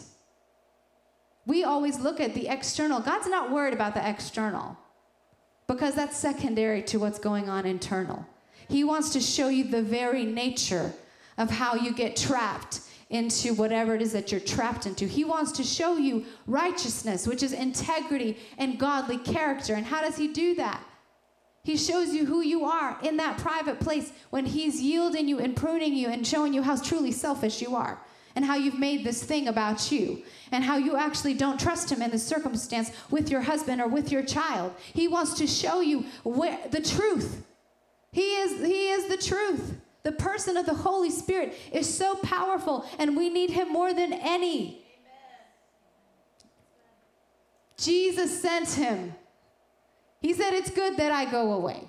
[1.46, 3.00] We always look at the external.
[3.00, 4.78] God's not worried about the external
[5.68, 8.26] because that's secondary to what's going on internal.
[8.68, 10.94] He wants to show you the very nature
[11.38, 12.82] of how you get trapped
[13.14, 15.06] into whatever it is that you're trapped into.
[15.06, 19.76] He wants to show you righteousness, which is integrity and godly character.
[19.76, 20.84] And how does he do that?
[21.64, 25.56] He shows you who you are in that private place when he's yielding you and
[25.56, 28.02] pruning you and showing you how truly selfish you are
[28.36, 32.02] and how you've made this thing about you and how you actually don't trust him
[32.02, 34.74] in the circumstance with your husband or with your child.
[34.92, 37.46] He wants to show you where the truth.
[38.12, 39.76] He is he is the truth.
[40.04, 44.14] The person of the Holy Spirit is so powerful, and we need him more than
[44.14, 44.86] any.
[47.78, 49.16] Jesus sent him.
[50.20, 51.88] He said, It's good that I go away.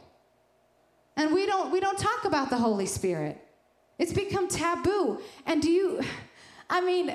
[1.17, 3.41] And we don't, we don't talk about the Holy Spirit.
[3.99, 5.21] It's become taboo.
[5.47, 6.01] And do you,
[6.69, 7.15] I mean,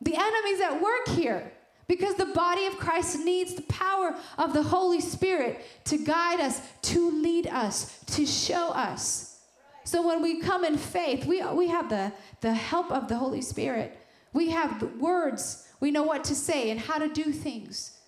[0.00, 1.52] the enemy's at work here
[1.86, 6.60] because the body of Christ needs the power of the Holy Spirit to guide us,
[6.82, 9.27] to lead us, to show us.
[9.88, 12.12] So when we come in faith, we, we have the,
[12.42, 13.98] the help of the Holy Spirit.
[14.34, 15.66] We have words.
[15.80, 17.98] We know what to say and how to do things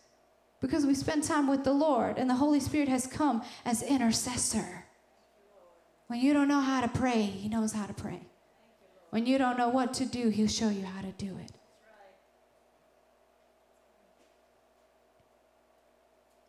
[0.61, 4.85] because we spend time with the Lord and the Holy Spirit has come as intercessor.
[6.09, 8.27] When you don't know how to pray, He knows how to pray.
[9.09, 11.53] When you don't know what to do, He'll show you how to do it.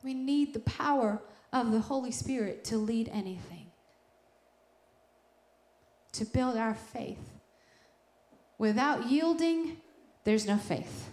[0.04, 1.22] We need the power
[1.54, 3.61] of the Holy Spirit to lead anything
[6.14, 7.20] to build our faith.
[8.57, 9.78] Without yielding,
[10.24, 11.09] there's no faith.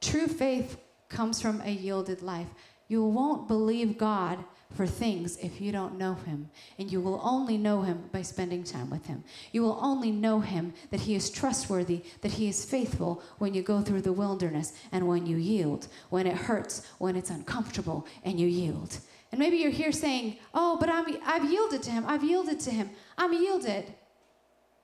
[0.00, 2.48] True faith comes from a yielded life.
[2.88, 4.44] You won't believe God
[4.74, 6.50] for things if you don't know Him.
[6.78, 9.22] And you will only know Him by spending time with Him.
[9.52, 13.62] You will only know Him that He is trustworthy, that He is faithful when you
[13.62, 18.40] go through the wilderness and when you yield, when it hurts, when it's uncomfortable, and
[18.40, 18.98] you yield.
[19.32, 22.04] And maybe you're here saying, Oh, but I'm, I've yielded to him.
[22.06, 22.90] I've yielded to him.
[23.18, 23.92] I'm yielded.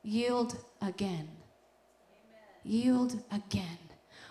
[0.02, 1.28] Yield again.
[2.08, 2.64] Amen.
[2.64, 3.78] Yield again.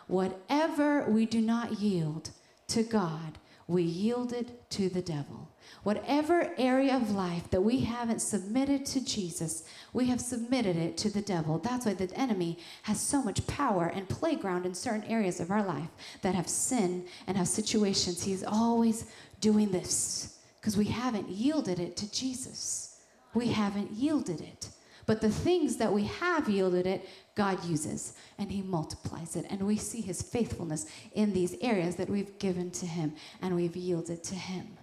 [0.07, 2.31] Whatever we do not yield
[2.67, 3.37] to God,
[3.67, 5.51] we yield it to the devil.
[5.83, 11.09] Whatever area of life that we haven't submitted to Jesus, we have submitted it to
[11.09, 11.59] the devil.
[11.59, 15.63] That's why the enemy has so much power and playground in certain areas of our
[15.63, 15.89] life
[16.21, 18.23] that have sin and have situations.
[18.23, 19.05] He's always
[19.39, 22.99] doing this because we haven't yielded it to Jesus.
[23.33, 24.69] We haven't yielded it.
[25.05, 29.45] But the things that we have yielded it, God uses and He multiplies it.
[29.49, 33.75] And we see His faithfulness in these areas that we've given to Him and we've
[33.75, 34.77] yielded to Him.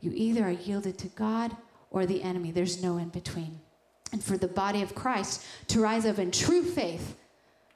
[0.00, 1.56] You either are yielded to God
[1.90, 3.60] or the enemy, there's no in between.
[4.12, 7.16] And for the body of Christ to rise up in true faith,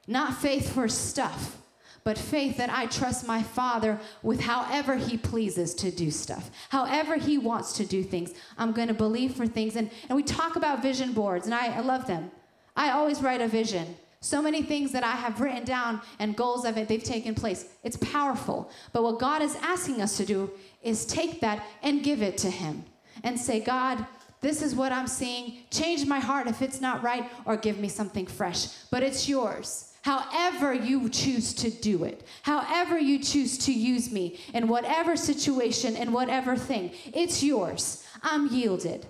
[0.06, 1.58] not faith for stuff,
[2.04, 7.16] but faith that I trust my Father with however He pleases to do stuff, however
[7.16, 8.32] He wants to do things.
[8.58, 9.76] I'm going to believe for things.
[9.76, 12.30] And, and we talk about vision boards, and I, I love them.
[12.74, 13.96] I always write a vision.
[14.20, 17.66] So many things that I have written down and goals of it, they've taken place.
[17.82, 18.70] It's powerful.
[18.92, 20.50] But what God is asking us to do
[20.80, 22.84] is take that and give it to Him
[23.24, 24.06] and say, God,
[24.40, 25.58] this is what I'm seeing.
[25.70, 28.66] Change my heart if it's not right, or give me something fresh.
[28.90, 34.38] But it's yours however you choose to do it, however you choose to use me
[34.52, 38.04] in whatever situation and whatever thing, it's yours.
[38.22, 39.06] I'm yielded.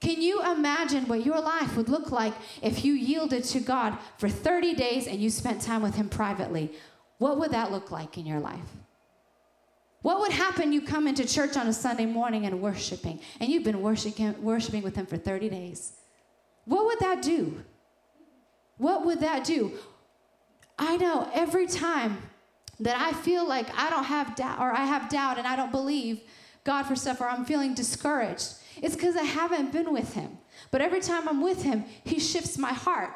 [0.00, 4.28] Can you imagine what your life would look like if you yielded to God for
[4.28, 6.72] 30 days and you spent time with Him privately?
[7.18, 8.58] What would that look like in your life?
[10.02, 10.72] What would happen?
[10.72, 14.82] You come into church on a Sunday morning and worshiping, and you've been worshiping, worshiping
[14.82, 15.92] with Him for 30 days.
[16.64, 17.62] What would that do?
[18.82, 19.70] What would that do?
[20.76, 22.18] I know every time
[22.80, 25.70] that I feel like I don't have doubt, or I have doubt and I don't
[25.70, 26.20] believe
[26.64, 30.36] God for stuff, or I'm feeling discouraged, it's because I haven't been with Him.
[30.72, 33.14] But every time I'm with Him, He shifts my heart.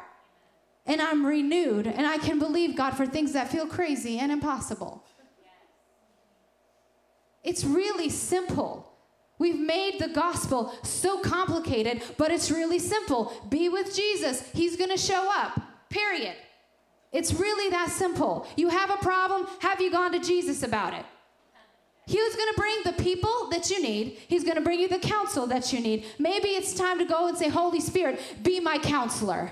[0.85, 5.03] And I'm renewed, and I can believe God for things that feel crazy and impossible.
[7.43, 8.89] It's really simple.
[9.39, 13.33] We've made the gospel so complicated, but it's really simple.
[13.49, 16.35] Be with Jesus, He's gonna show up, period.
[17.11, 18.47] It's really that simple.
[18.55, 21.05] You have a problem, have you gone to Jesus about it?
[22.05, 24.17] He's going to bring the people that you need.
[24.29, 26.05] He's going to bring you the counsel that you need.
[26.17, 29.51] Maybe it's time to go and say, Holy Spirit, be my counselor.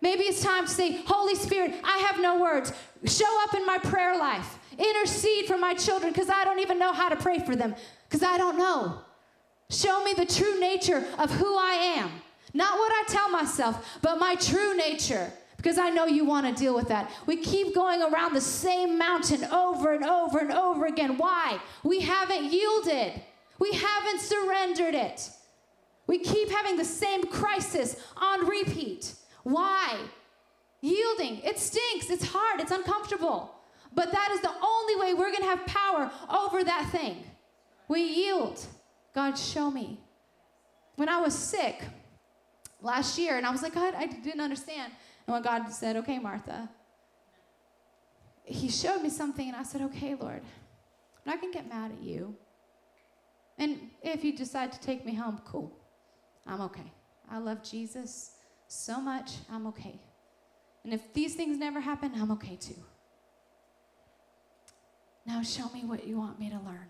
[0.00, 2.72] Maybe it's time to say, Holy Spirit, I have no words.
[3.04, 4.58] Show up in my prayer life.
[4.78, 7.74] Intercede for my children because I don't even know how to pray for them
[8.08, 9.00] because I don't know.
[9.70, 12.10] Show me the true nature of who I am.
[12.54, 16.58] Not what I tell myself, but my true nature because I know you want to
[16.58, 17.10] deal with that.
[17.26, 21.18] We keep going around the same mountain over and over and over again.
[21.18, 21.58] Why?
[21.82, 23.20] We haven't yielded,
[23.58, 25.28] we haven't surrendered it.
[26.06, 29.14] We keep having the same crisis on repeat.
[29.42, 29.98] Why?
[30.80, 31.40] Yielding.
[31.40, 33.54] It stinks, it's hard, it's uncomfortable.
[33.94, 37.24] But that is the only way we're going to have power over that thing.
[37.88, 38.64] We yield.
[39.14, 40.00] God, show me.
[40.96, 41.82] When I was sick
[42.80, 44.92] last year, and I was like, God, I didn't understand.
[45.26, 46.68] And when God said, Okay, Martha,
[48.44, 51.92] He showed me something, and I said, Okay, Lord, I'm not going to get mad
[51.92, 52.36] at you.
[53.58, 55.72] And if you decide to take me home, cool.
[56.46, 56.92] I'm okay.
[57.30, 58.32] I love Jesus
[58.68, 59.98] so much, I'm okay.
[60.84, 62.76] And if these things never happen, I'm okay too.
[65.26, 66.88] Now show me what you want me to learn.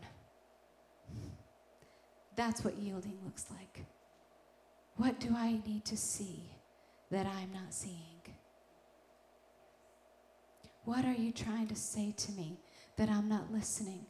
[2.38, 3.84] That's what yielding looks like.
[4.94, 6.44] What do I need to see
[7.10, 8.22] that I'm not seeing?
[10.84, 12.60] What are you trying to say to me
[12.96, 14.06] that I'm not listening?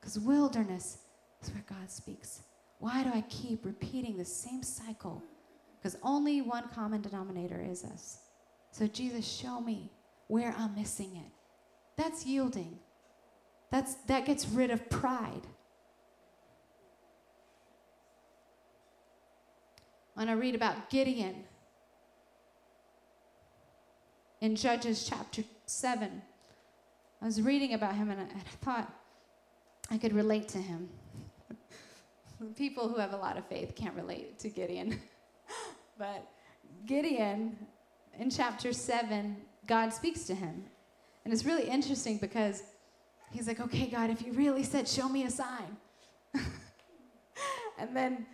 [0.00, 0.98] Because wilderness
[1.42, 2.42] is where God speaks.
[2.78, 5.20] Why do I keep repeating the same cycle?
[5.76, 8.18] Because only one common denominator is us.
[8.70, 9.90] So, Jesus, show me
[10.28, 11.32] where I'm missing it.
[11.96, 12.78] That's yielding.
[13.72, 15.48] That's, that gets rid of pride.
[20.14, 21.44] When I read about Gideon
[24.42, 26.20] in Judges chapter 7.
[27.22, 28.92] I was reading about him and I, and I thought
[29.90, 30.88] I could relate to him.
[32.56, 35.00] People who have a lot of faith can't relate to Gideon.
[35.98, 36.28] but
[36.86, 37.56] Gideon,
[38.18, 39.36] in chapter 7,
[39.68, 40.64] God speaks to him.
[41.24, 42.64] And it's really interesting because
[43.30, 45.76] he's like, okay, God, if you really said, show me a sign.
[47.78, 48.26] and then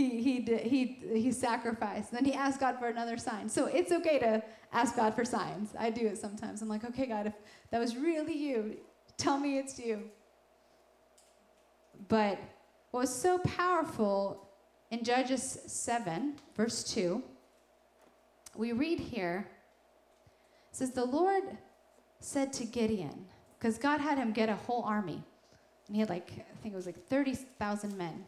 [0.00, 2.12] he, he, he, he sacrificed.
[2.12, 3.48] Then he asked God for another sign.
[3.48, 4.42] So it's okay to
[4.72, 5.70] ask God for signs.
[5.78, 6.62] I do it sometimes.
[6.62, 7.34] I'm like, okay, God, if
[7.70, 8.76] that was really you,
[9.16, 10.04] tell me it's you.
[12.08, 12.38] But
[12.90, 14.48] what was so powerful
[14.90, 17.22] in Judges 7, verse 2,
[18.56, 19.46] we read here,
[20.72, 21.44] says, The Lord
[22.18, 23.26] said to Gideon,
[23.58, 25.22] because God had him get a whole army.
[25.86, 28.24] And he had like, I think it was like 30,000 men.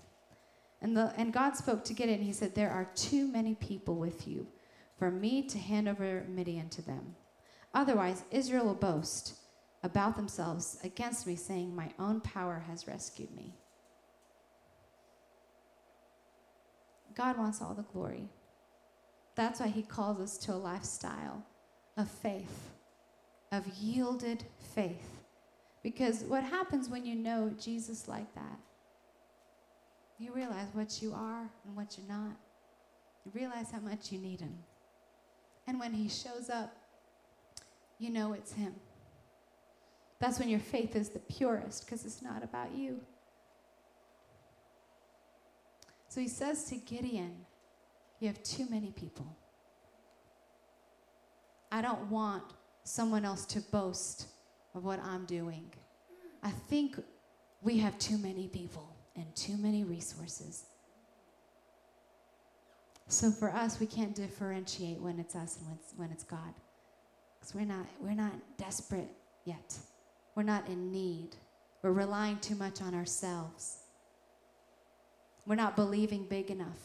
[0.83, 2.21] And, the, and God spoke to Gideon.
[2.21, 4.49] He said, There are too many people with you
[4.99, 7.15] for me to hand over Midian to them.
[7.73, 9.35] Otherwise, Israel will boast
[9.85, 13.55] about themselves against me, saying, My own power has rescued me.
[17.15, 18.29] God wants all the glory.
[19.35, 21.45] That's why he calls us to a lifestyle
[21.97, 22.71] of faith,
[23.51, 25.23] of yielded faith.
[25.83, 28.59] Because what happens when you know Jesus like that?
[30.23, 32.37] You realize what you are and what you're not.
[33.25, 34.57] You realize how much you need him.
[35.67, 36.77] And when he shows up,
[37.99, 38.73] you know it's him.
[40.21, 43.01] That's when your faith is the purest because it's not about you.
[46.09, 47.35] So he says to Gideon,
[48.21, 49.27] You have too many people.
[51.73, 52.45] I don't want
[52.85, 54.29] someone else to boast
[54.77, 55.73] of what I'm doing.
[56.45, 56.97] I think
[57.61, 60.65] we have too many people and too many resources.
[63.09, 66.55] So for us, we can't differentiate when it's us and when it's, when it's God.
[67.39, 69.11] Because we're not, we're not desperate
[69.45, 69.77] yet.
[70.35, 71.37] We're not in need.
[71.83, 73.79] We're relying too much on ourselves.
[75.47, 76.79] We're not believing big enough.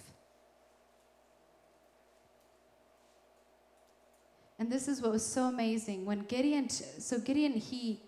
[4.59, 8.01] And this is what was so amazing when Gideon, so Gideon, he,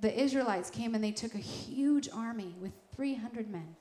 [0.00, 3.76] the Israelites came and they took a huge army with 300 men.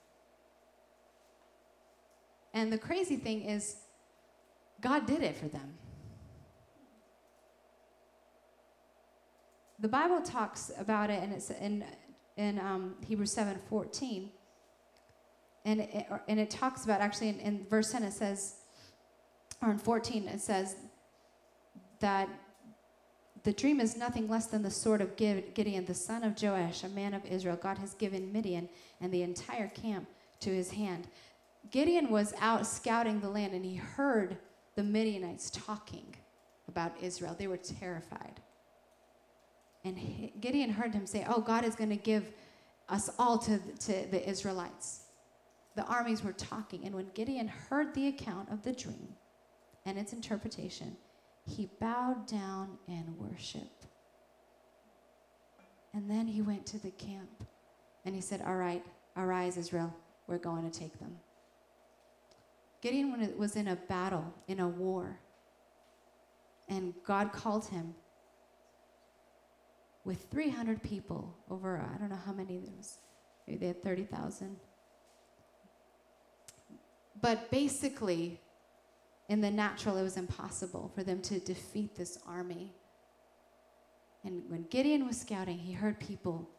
[2.54, 3.78] And the crazy thing is,
[4.82, 5.74] God did it for them.
[9.80, 11.84] The Bible talks about it, and it's in,
[12.38, 14.30] in um, Hebrews 7 14.
[15.66, 18.56] And it, and it talks about, actually, in, in verse 10, it says,
[19.62, 20.76] or in 14, it says
[22.00, 22.30] that
[23.46, 26.90] the dream is nothing less than the sword of Gideon, the son of Joash, a
[26.90, 27.56] man of Israel.
[27.56, 28.68] God has given Midian
[29.00, 30.08] and the entire camp
[30.40, 31.08] to his hand.
[31.70, 34.38] Gideon was out scouting the land and he heard
[34.74, 36.16] the Midianites talking
[36.68, 37.36] about Israel.
[37.38, 38.42] They were terrified.
[39.84, 42.32] And Gideon heard him say, Oh, God is going to give
[42.90, 45.04] us all to, to the Israelites.
[45.76, 46.84] The armies were talking.
[46.84, 49.10] And when Gideon heard the account of the dream
[49.86, 50.98] and its interpretation,
[51.46, 53.86] he bowed down and worshiped.
[55.94, 57.46] And then he went to the camp
[58.04, 58.84] and he said, All right,
[59.16, 59.94] arise, Israel.
[60.28, 61.18] We're going to take them.
[62.82, 65.20] Gideon was in a battle, in a war,
[66.68, 67.96] and God called him
[70.04, 73.00] with 300 people over, I don't know how many there was,
[73.48, 74.56] maybe they had 30,000.
[77.22, 78.40] But basically,
[79.28, 82.74] in the natural, it was impossible for them to defeat this army.
[84.24, 86.50] And when Gideon was scouting, he heard people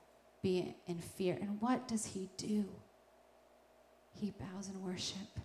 [0.43, 1.39] be in fear.
[1.41, 2.65] And what does he do?
[4.13, 5.41] He bows in worship.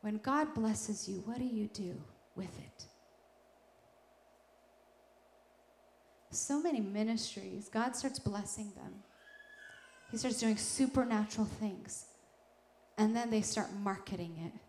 [0.00, 2.00] When God blesses you, what do you do
[2.34, 2.84] with it?
[6.30, 8.94] So many ministries, God starts blessing them.
[10.10, 12.06] He starts doing supernatural things.
[12.96, 14.60] And then they start marketing it.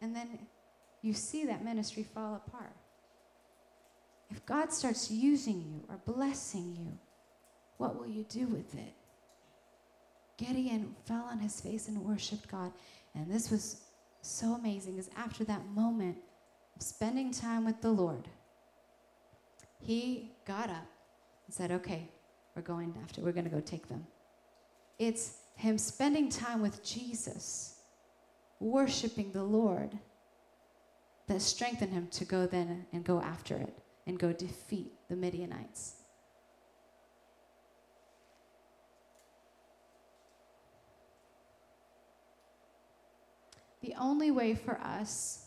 [0.00, 0.38] And then
[1.02, 2.72] you see that ministry fall apart.
[4.30, 6.98] If God starts using you or blessing you,
[7.78, 8.94] what will you do with it?
[10.36, 12.72] Gideon fell on his face and worshiped God.
[13.14, 13.82] And this was
[14.22, 16.16] so amazing because after that moment
[16.76, 18.28] of spending time with the Lord,
[19.80, 20.86] he got up
[21.46, 22.08] and said, Okay,
[22.54, 24.06] we're going after, we're going to go take them.
[24.98, 27.79] It's him spending time with Jesus,
[28.60, 29.98] worshiping the Lord,
[31.26, 35.94] that strengthened him to go then and go after it and go defeat the Midianites.
[43.80, 45.46] The only way for us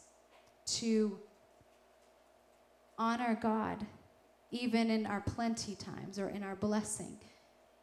[0.78, 1.20] to
[2.98, 3.86] honor God,
[4.52, 7.20] even in our plenty times or in our blessing,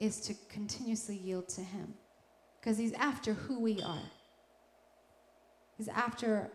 [0.00, 1.94] is to continuously yield to Him.
[2.58, 4.10] Because He's after who we are,
[5.80, 6.50] He's after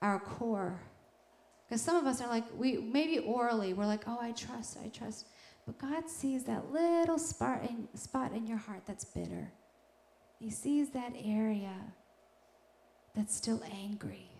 [0.00, 0.80] our core.
[1.68, 4.88] Because some of us are like, we maybe orally, we're like, oh, I trust, I
[4.88, 5.26] trust.
[5.66, 9.52] But God sees that little spot in, spot in your heart that's bitter.
[10.38, 11.74] He sees that area
[13.14, 14.30] that's still angry.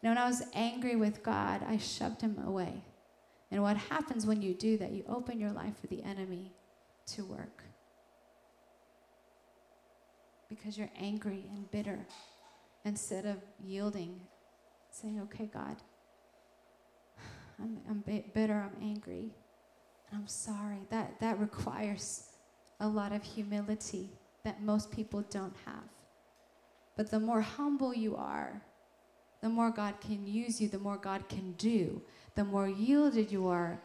[0.00, 2.84] You know, when I was angry with God, I shoved him away.
[3.50, 4.92] And what happens when you do that?
[4.92, 6.52] You open your life for the enemy
[7.08, 7.64] to work.
[10.48, 12.06] Because you're angry and bitter
[12.88, 14.20] instead of yielding,
[14.90, 15.76] saying, okay, God,
[17.60, 18.02] I'm, I'm
[18.34, 19.30] bitter, I'm angry,
[20.10, 20.78] and I'm sorry.
[20.90, 22.30] That, that requires
[22.80, 24.10] a lot of humility
[24.44, 25.84] that most people don't have.
[26.96, 28.62] But the more humble you are,
[29.42, 32.02] the more God can use you, the more God can do,
[32.34, 33.80] the more yielded you are.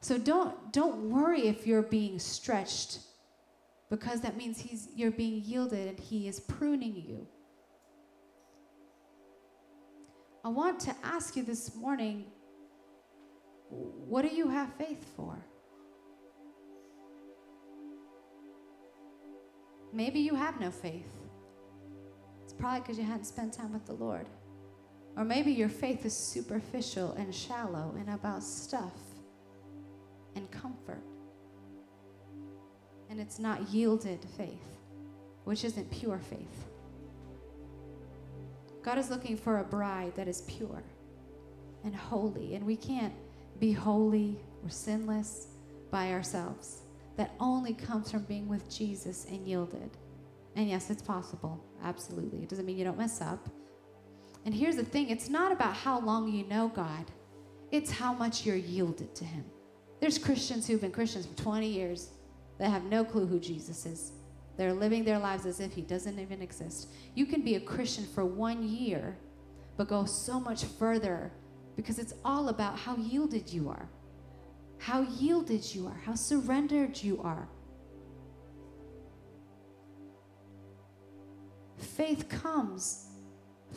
[0.00, 3.00] So don't don't worry if you're being stretched
[3.88, 7.26] because that means he's you're being yielded and he is pruning you.
[10.46, 12.26] I want to ask you this morning
[13.68, 15.36] what do you have faith for?
[19.92, 21.10] Maybe you have no faith
[22.44, 24.28] It's probably because you hadn't spent time with the Lord.
[25.16, 28.94] Or maybe your faith is superficial and shallow and about stuff
[30.36, 31.02] and comfort.
[33.10, 34.78] And it's not yielded faith,
[35.42, 36.66] which isn't pure faith.
[38.86, 40.80] God is looking for a bride that is pure
[41.82, 42.54] and holy.
[42.54, 43.12] And we can't
[43.58, 45.48] be holy or sinless
[45.90, 46.82] by ourselves.
[47.16, 49.90] That only comes from being with Jesus and yielded.
[50.54, 51.60] And yes, it's possible.
[51.82, 52.44] Absolutely.
[52.44, 53.48] It doesn't mean you don't mess up.
[54.44, 57.06] And here's the thing it's not about how long you know God,
[57.72, 59.44] it's how much you're yielded to Him.
[60.00, 62.10] There's Christians who've been Christians for 20 years
[62.58, 64.12] that have no clue who Jesus is.
[64.56, 66.88] They're living their lives as if He doesn't even exist.
[67.14, 69.16] You can be a Christian for one year,
[69.76, 71.32] but go so much further
[71.76, 73.88] because it's all about how yielded you are,
[74.78, 77.48] how yielded you are, how surrendered you are.
[81.76, 83.06] Faith comes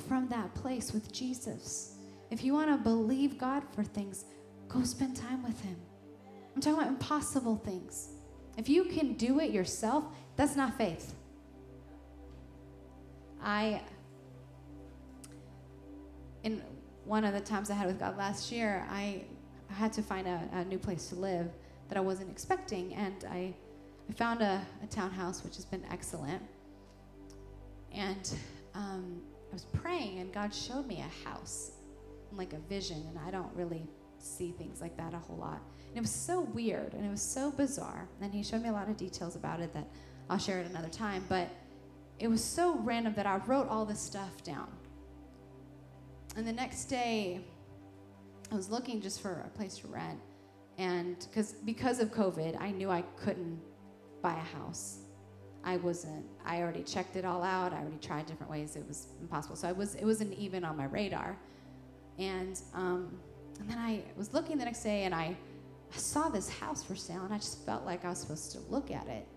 [0.08, 1.96] from that place with Jesus.
[2.32, 4.26] If you want to believe God for things,
[4.70, 5.76] go spend time with Him.
[6.56, 8.10] I'm talking about impossible things.
[8.58, 10.06] If you can do it yourself,
[10.40, 11.16] that's not faith.
[13.44, 13.82] I,
[16.44, 16.62] in
[17.04, 19.26] one of the times I had with God last year, I
[19.68, 21.52] had to find a, a new place to live
[21.90, 23.54] that I wasn't expecting, and I,
[24.10, 26.42] I found a, a townhouse which has been excellent.
[27.92, 28.34] And
[28.76, 29.22] um,
[29.52, 31.72] I was praying, and God showed me a house,
[32.32, 33.86] like a vision, and I don't really
[34.20, 35.60] see things like that a whole lot.
[35.90, 38.08] And it was so weird, and it was so bizarre.
[38.22, 39.86] And He showed me a lot of details about it that
[40.30, 41.26] I'll share it another time.
[41.28, 41.50] But
[42.20, 44.68] it was so random that I wrote all this stuff down.
[46.36, 47.42] And the next day,
[48.52, 50.20] I was looking just for a place to rent,
[50.78, 53.60] and because because of COVID, I knew I couldn't
[54.22, 55.00] buy a house.
[55.64, 56.26] I wasn't.
[56.46, 57.74] I already checked it all out.
[57.74, 58.76] I already tried different ways.
[58.76, 59.56] It was impossible.
[59.56, 59.96] So I was.
[59.96, 61.38] It wasn't even on my radar.
[62.18, 63.20] And um,
[63.60, 65.36] and then I was looking the next day, and I,
[65.94, 68.60] I saw this house for sale, and I just felt like I was supposed to
[68.70, 69.28] look at it.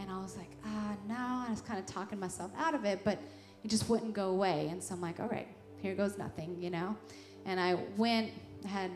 [0.00, 1.44] And I was like, ah, no.
[1.46, 3.18] I was kind of talking myself out of it, but
[3.62, 4.68] it just wouldn't go away.
[4.70, 5.48] And so I'm like, all right,
[5.82, 6.96] here goes nothing, you know.
[7.44, 8.32] And I went.
[8.66, 8.90] Had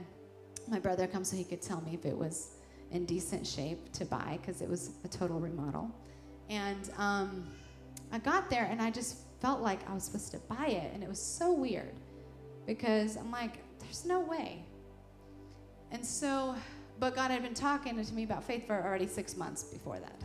[0.69, 2.57] my brother come so he could tell me if it was
[2.91, 5.91] in decent shape to buy because it was a total remodel.
[6.51, 7.47] And um,
[8.13, 10.93] I got there and I just felt like I was supposed to buy it.
[10.95, 11.95] And it was so weird
[12.67, 14.65] because I'm like, there's no way.
[15.91, 16.55] And so,
[16.99, 20.21] but God had been talking to me about faith for already six months before that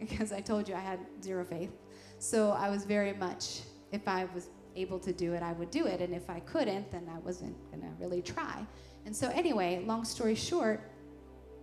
[0.00, 1.70] because I told you I had zero faith.
[2.18, 3.60] So I was very much,
[3.92, 6.00] if I was able to do it, I would do it.
[6.00, 8.66] And if I couldn't, then I wasn't going to really try.
[9.06, 10.90] And so, anyway, long story short,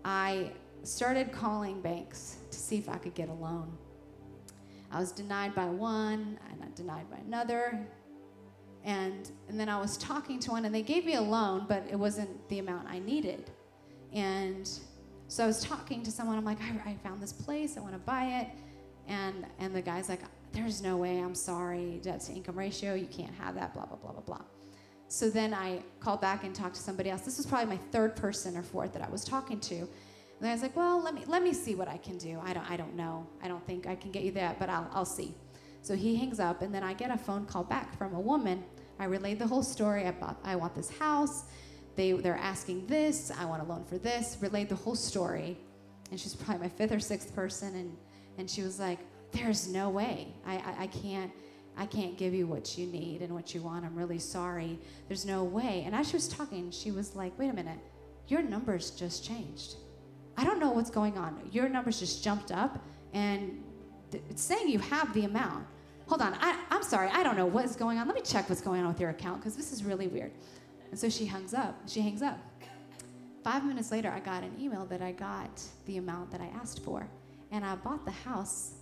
[0.03, 0.51] I
[0.83, 3.77] started calling banks to see if I could get a loan.
[4.91, 7.85] I was denied by one and I denied by another.
[8.83, 11.83] And, and then I was talking to one and they gave me a loan, but
[11.91, 13.51] it wasn't the amount I needed.
[14.13, 14.69] And
[15.27, 17.93] so I was talking to someone, I'm like, I, I found this place, I want
[17.93, 18.47] to buy it.
[19.07, 20.21] And, and the guy's like,
[20.53, 23.97] there's no way, I'm sorry, debt to income ratio, you can't have that, blah, blah,
[23.97, 24.41] blah, blah, blah.
[25.09, 27.21] So then I called back and talked to somebody else.
[27.21, 29.75] This was probably my third person or fourth that I was talking to.
[30.39, 32.39] And I was like, well, let me let me see what I can do.
[32.43, 33.25] I don't I don't know.
[33.41, 35.33] I don't think I can get you that, but I'll I'll see.
[35.81, 38.63] So he hangs up and then I get a phone call back from a woman.
[38.99, 40.05] I relayed the whole story.
[40.05, 41.45] I bought I want this house.
[41.97, 45.57] They they're asking this, I want a loan for this, relayed the whole story.
[46.09, 47.97] And she's probably my fifth or sixth person and
[48.37, 48.99] and she was like,
[49.33, 50.33] There's no way.
[50.45, 51.31] I, I, I can't
[51.77, 53.85] I can't give you what you need and what you want.
[53.85, 54.79] I'm really sorry.
[55.07, 55.83] There's no way.
[55.85, 57.77] And as she was talking, she was like, wait a minute,
[58.27, 59.75] your numbers just changed.
[60.37, 61.39] I don't know what's going on.
[61.51, 62.83] Your numbers just jumped up
[63.13, 63.63] and
[64.11, 65.65] it's saying you have the amount.
[66.07, 68.07] Hold on, I, I'm sorry, I don't know what's going on.
[68.07, 70.31] Let me check what's going on with your account because this is really weird.
[70.91, 71.81] And so she hangs up.
[71.87, 72.39] She hangs up.
[73.43, 76.83] Five minutes later, I got an email that I got the amount that I asked
[76.83, 77.07] for.
[77.51, 78.73] And I bought the house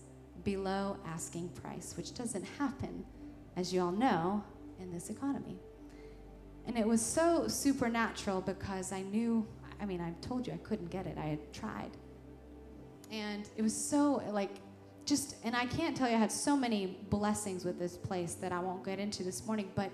[0.44, 3.06] below asking price, which doesn't happen,
[3.56, 4.44] as you all know,
[4.80, 5.60] in this economy.
[6.68, 9.46] And it was so supernatural because I knew,
[9.80, 11.92] I mean, I've told you I couldn't get it, I had tried.
[13.12, 14.52] And it was so, like,
[15.06, 18.52] just, and I can't tell you, I had so many blessings with this place that
[18.52, 19.92] I won't get into this morning, but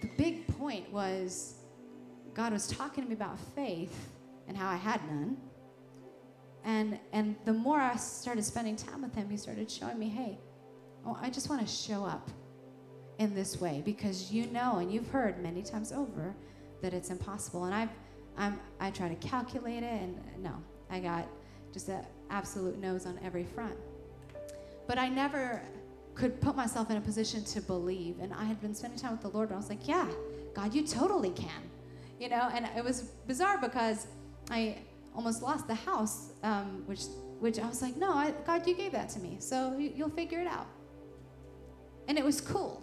[0.00, 1.54] the big point was
[2.34, 4.08] God was talking to me about faith
[4.48, 5.36] and how I had none
[6.64, 10.38] and and the more I started spending time with him, he started showing me, hey,
[11.06, 12.30] oh, I just want to show up
[13.18, 16.34] in this way because you know and you've heard many times over
[16.82, 17.64] that it's impossible.
[17.64, 17.90] And I've
[18.36, 20.54] I'm I try to calculate it and no,
[20.90, 21.26] I got
[21.72, 23.76] just an absolute nose on every front.
[24.86, 25.62] But I never
[26.14, 28.16] could put myself in a position to believe.
[28.20, 30.06] And I had been spending time with the Lord, and I was like, yeah,
[30.54, 31.62] God, you totally can.
[32.18, 34.06] You know, and it was bizarre because
[34.50, 34.78] I
[35.14, 37.02] almost lost the house, um, which
[37.40, 40.10] which I was like, no, I, God, you gave that to me, so you, you'll
[40.10, 40.66] figure it out.
[42.06, 42.82] And it was cool,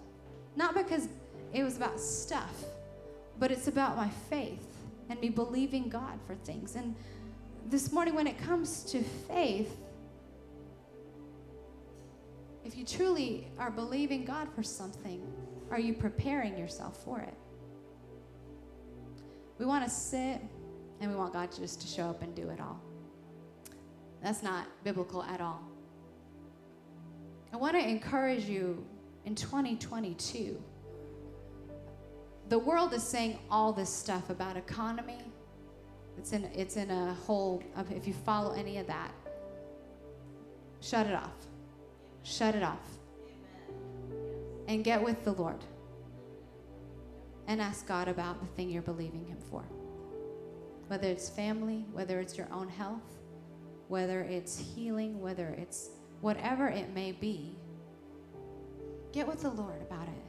[0.55, 1.07] not because
[1.53, 2.63] it was about stuff,
[3.39, 4.65] but it's about my faith
[5.09, 6.75] and me believing God for things.
[6.75, 6.95] And
[7.69, 9.77] this morning, when it comes to faith,
[12.67, 15.21] if you truly are believing God for something,
[15.71, 17.33] are you preparing yourself for it?
[19.57, 20.41] We want to sit
[20.99, 22.81] and we want God just to show up and do it all.
[24.21, 25.61] That's not biblical at all.
[27.53, 28.85] I want to encourage you
[29.23, 30.61] in 2022.
[32.49, 35.21] The world is saying all this stuff about economy.
[36.17, 39.11] It's in, it's in a hole if you follow any of that,
[40.81, 41.46] shut it off.
[42.27, 42.85] Shut it off.
[44.67, 45.63] And get with the Lord.
[47.47, 49.63] And ask God about the thing you're believing Him for.
[50.87, 53.15] Whether it's family, whether it's your own health,
[53.87, 57.55] whether it's healing, whether it's whatever it may be,
[59.13, 60.25] get with the Lord about it.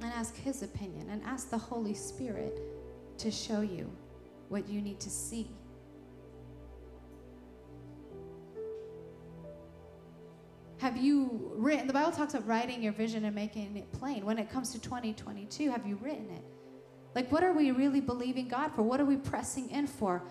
[0.00, 2.60] And ask His opinion and ask the Holy Spirit
[3.18, 3.90] to show you
[4.48, 5.50] what you need to see.
[10.78, 14.24] Have you written, the Bible talks about writing your vision and making it plain.
[14.24, 16.44] When it comes to 2022, have you written it?
[17.14, 18.82] Like, what are we really believing God for?
[18.82, 20.22] What are we pressing in for?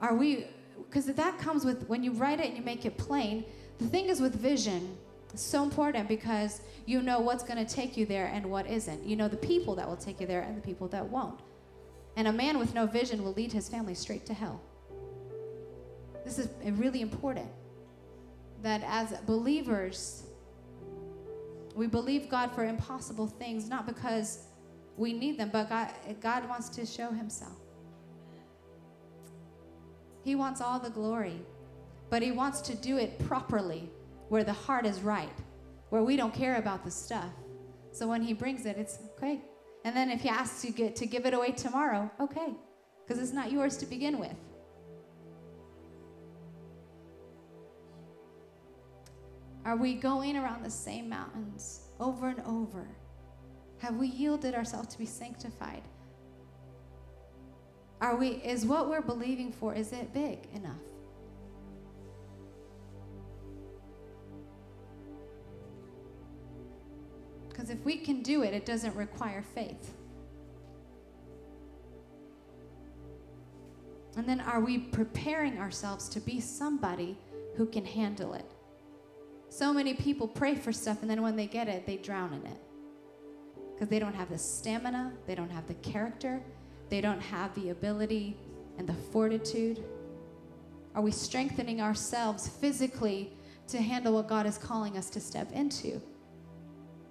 [0.00, 3.44] Are we, because that comes with, when you write it and you make it plain,
[3.78, 4.96] the thing is with vision,
[5.32, 9.04] it's so important because you know what's going to take you there and what isn't.
[9.04, 11.40] You know the people that will take you there and the people that won't.
[12.16, 14.60] And a man with no vision will lead his family straight to hell.
[16.24, 17.48] This is uh, really important
[18.64, 20.24] that as believers,
[21.74, 24.46] we believe God for impossible things, not because
[24.96, 25.90] we need them, but God,
[26.20, 27.58] God wants to show himself.
[30.24, 31.40] He wants all the glory,
[32.08, 33.90] but he wants to do it properly
[34.30, 35.28] where the heart is right,
[35.90, 37.30] where we don't care about the stuff.
[37.92, 39.42] So when he brings it, it's okay.
[39.84, 42.54] And then if he asks you get, to give it away tomorrow, okay,
[43.06, 44.34] because it's not yours to begin with.
[49.64, 52.86] Are we going around the same mountains over and over?
[53.78, 55.82] Have we yielded ourselves to be sanctified?
[58.00, 60.76] Are we is what we're believing for is it big enough?
[67.48, 69.94] Because if we can do it, it doesn't require faith.
[74.16, 77.16] And then are we preparing ourselves to be somebody
[77.56, 78.53] who can handle it?
[79.56, 82.44] So many people pray for stuff, and then when they get it, they drown in
[82.44, 82.58] it.
[83.72, 86.42] Because they don't have the stamina, they don't have the character,
[86.88, 88.36] they don't have the ability
[88.78, 89.84] and the fortitude.
[90.96, 93.32] Are we strengthening ourselves physically
[93.68, 96.02] to handle what God is calling us to step into?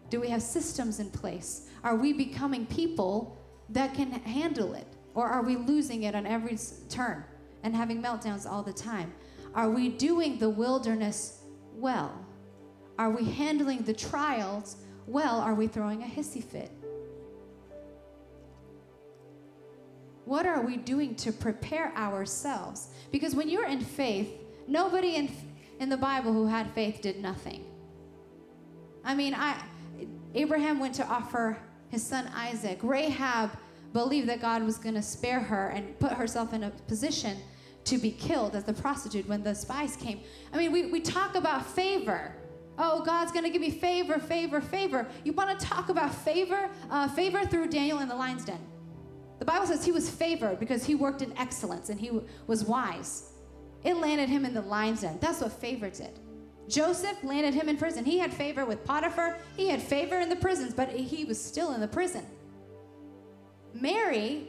[0.09, 1.69] Do we have systems in place?
[1.81, 3.37] Are we becoming people
[3.69, 4.87] that can handle it?
[5.13, 6.57] Or are we losing it on every
[6.89, 7.23] turn
[7.63, 9.13] and having meltdowns all the time?
[9.55, 11.39] Are we doing the wilderness
[11.73, 12.25] well?
[12.97, 14.77] Are we handling the trials
[15.07, 15.39] well?
[15.39, 16.71] Are we throwing a hissy fit?
[20.25, 22.89] What are we doing to prepare ourselves?
[23.11, 24.29] Because when you're in faith,
[24.67, 25.29] nobody in,
[25.79, 27.65] in the Bible who had faith did nothing.
[29.03, 29.61] I mean, I,
[30.33, 31.57] Abraham went to offer
[31.89, 32.79] his son Isaac.
[32.81, 33.51] Rahab
[33.91, 37.37] believed that God was going to spare her and put herself in a position
[37.83, 40.21] to be killed as the prostitute when the spies came.
[40.53, 42.33] I mean, we, we talk about favor.
[42.77, 45.07] Oh, God's going to give me favor, favor, favor.
[45.23, 46.69] You want to talk about favor?
[46.89, 48.59] Uh, favor through Daniel in the lion's den.
[49.39, 52.63] The Bible says he was favored because he worked in excellence and he w- was
[52.63, 53.33] wise.
[53.83, 55.17] It landed him in the lion's den.
[55.21, 56.19] That's what favor did.
[56.67, 58.05] Joseph landed him in prison.
[58.05, 61.73] He had favor with Potiphar, he had favor in the prisons, but he was still
[61.73, 62.25] in the prison.
[63.73, 64.47] Mary,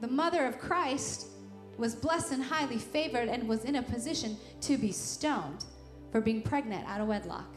[0.00, 1.28] the mother of Christ,
[1.78, 5.64] was blessed and highly favored and was in a position to be stoned
[6.12, 7.56] for being pregnant out of wedlock.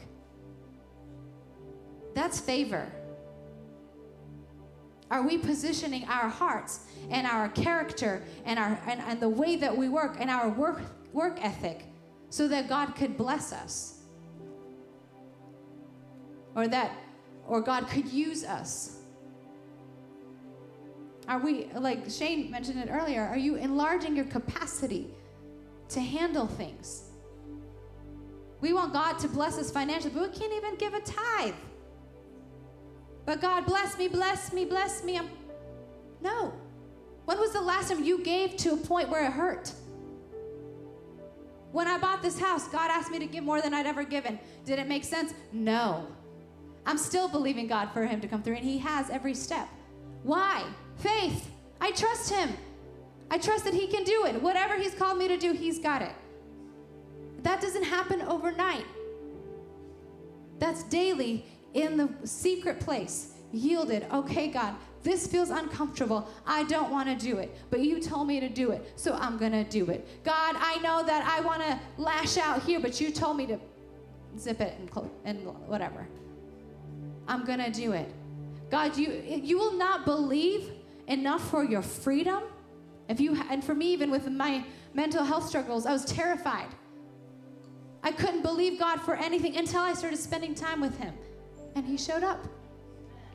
[2.14, 2.90] That's favor.
[5.10, 6.80] Are we positioning our hearts
[7.10, 10.80] and our character and, our, and, and the way that we work and our work,
[11.12, 11.84] work ethic
[12.30, 14.00] so that God could bless us?
[16.56, 16.90] Or that,
[17.46, 18.96] or God could use us?
[21.28, 25.08] Are we, like Shane mentioned it earlier, are you enlarging your capacity
[25.90, 27.05] to handle things?
[28.60, 31.54] We want God to bless us financially, but we can't even give a tithe.
[33.24, 35.18] But God, bless me, bless me, bless me.
[35.18, 35.28] I'm...
[36.20, 36.52] No.
[37.26, 39.72] When was the last time you gave to a point where it hurt?
[41.72, 44.38] When I bought this house, God asked me to give more than I'd ever given.
[44.64, 45.34] Did it make sense?
[45.52, 46.06] No.
[46.86, 49.68] I'm still believing God for Him to come through, and He has every step.
[50.22, 50.64] Why?
[50.96, 51.50] Faith.
[51.80, 52.50] I trust Him.
[53.30, 54.40] I trust that He can do it.
[54.40, 56.12] Whatever He's called me to do, He's got it.
[57.46, 58.84] That doesn't happen overnight.
[60.58, 64.04] That's daily in the secret place, yielded.
[64.12, 64.74] Okay, God,
[65.06, 66.28] This feels uncomfortable.
[66.44, 69.38] I don't want to do it, but you told me to do it, so I'm
[69.38, 70.24] going to do it.
[70.24, 73.60] God, I know that I want to lash out here, but you told me to
[74.36, 74.90] zip it and,
[75.24, 76.08] and whatever.
[77.28, 78.12] I'm going to do it.
[78.68, 80.72] God, you, you will not believe
[81.06, 82.42] enough for your freedom.
[83.08, 86.66] If you, and for me, even with my mental health struggles, I was terrified.
[88.06, 91.12] I couldn't believe God for anything until I started spending time with Him.
[91.74, 92.38] And He showed up.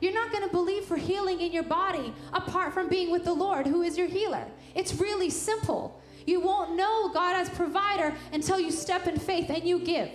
[0.00, 3.34] You're not going to believe for healing in your body apart from being with the
[3.34, 4.46] Lord, who is your healer.
[4.74, 6.00] It's really simple.
[6.26, 10.08] You won't know God as provider until you step in faith and you give.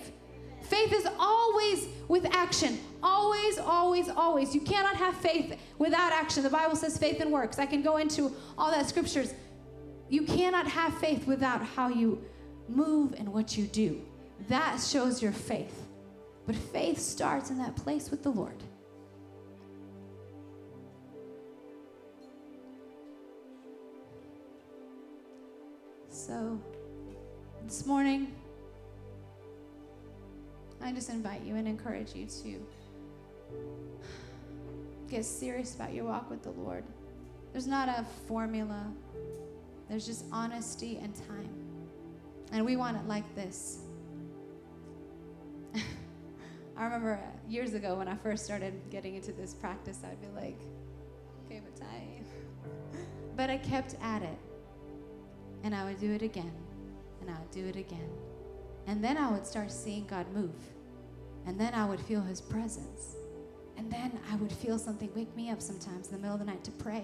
[0.64, 2.80] Faith is always with action.
[3.04, 4.56] Always, always, always.
[4.56, 6.42] You cannot have faith without action.
[6.42, 7.60] The Bible says faith and works.
[7.60, 9.36] I can go into all that scriptures.
[10.10, 12.24] You cannot have faith without how you
[12.68, 14.02] move and what you do.
[14.50, 15.88] That shows your faith.
[16.46, 18.64] But faith starts in that place with the Lord.
[26.10, 26.60] So,
[27.66, 28.34] this morning,
[30.82, 32.66] I just invite you and encourage you to
[35.10, 36.84] get serious about your walk with the Lord.
[37.52, 38.86] There's not a formula,
[39.90, 41.50] there's just honesty and time.
[42.52, 43.80] And we want it like this.
[46.78, 50.28] I remember uh, years ago when I first started getting into this practice, I'd be
[50.40, 50.60] like,
[51.46, 52.26] okay, but time.
[53.36, 54.38] but I kept at it.
[55.64, 56.52] And I would do it again.
[57.22, 58.10] And I would do it again.
[58.86, 60.56] And then I would start seeing God move.
[61.46, 63.16] And then I would feel his presence.
[63.78, 66.46] And then I would feel something wake me up sometimes in the middle of the
[66.46, 67.04] night to pray.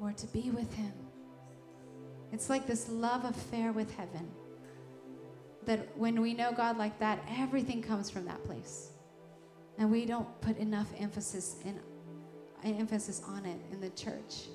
[0.00, 0.92] Or to be with him.
[2.32, 4.28] It's like this love affair with heaven.
[5.64, 8.90] That when we know God like that, everything comes from that place.
[9.78, 11.78] And we don't put enough emphasis in
[12.64, 14.46] emphasis on it in the church.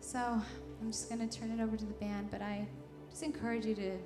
[0.00, 2.66] So I'm just going to turn it over to the band, but I
[3.10, 3.98] just encourage you to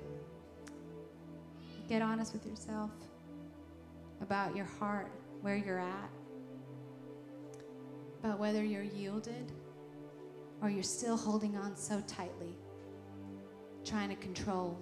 [1.87, 2.91] get honest with yourself
[4.21, 5.11] about your heart,
[5.41, 6.09] where you're at,
[8.21, 9.51] about whether you're yielded
[10.65, 12.57] or you're still holding on so tightly,
[13.83, 14.75] trying to control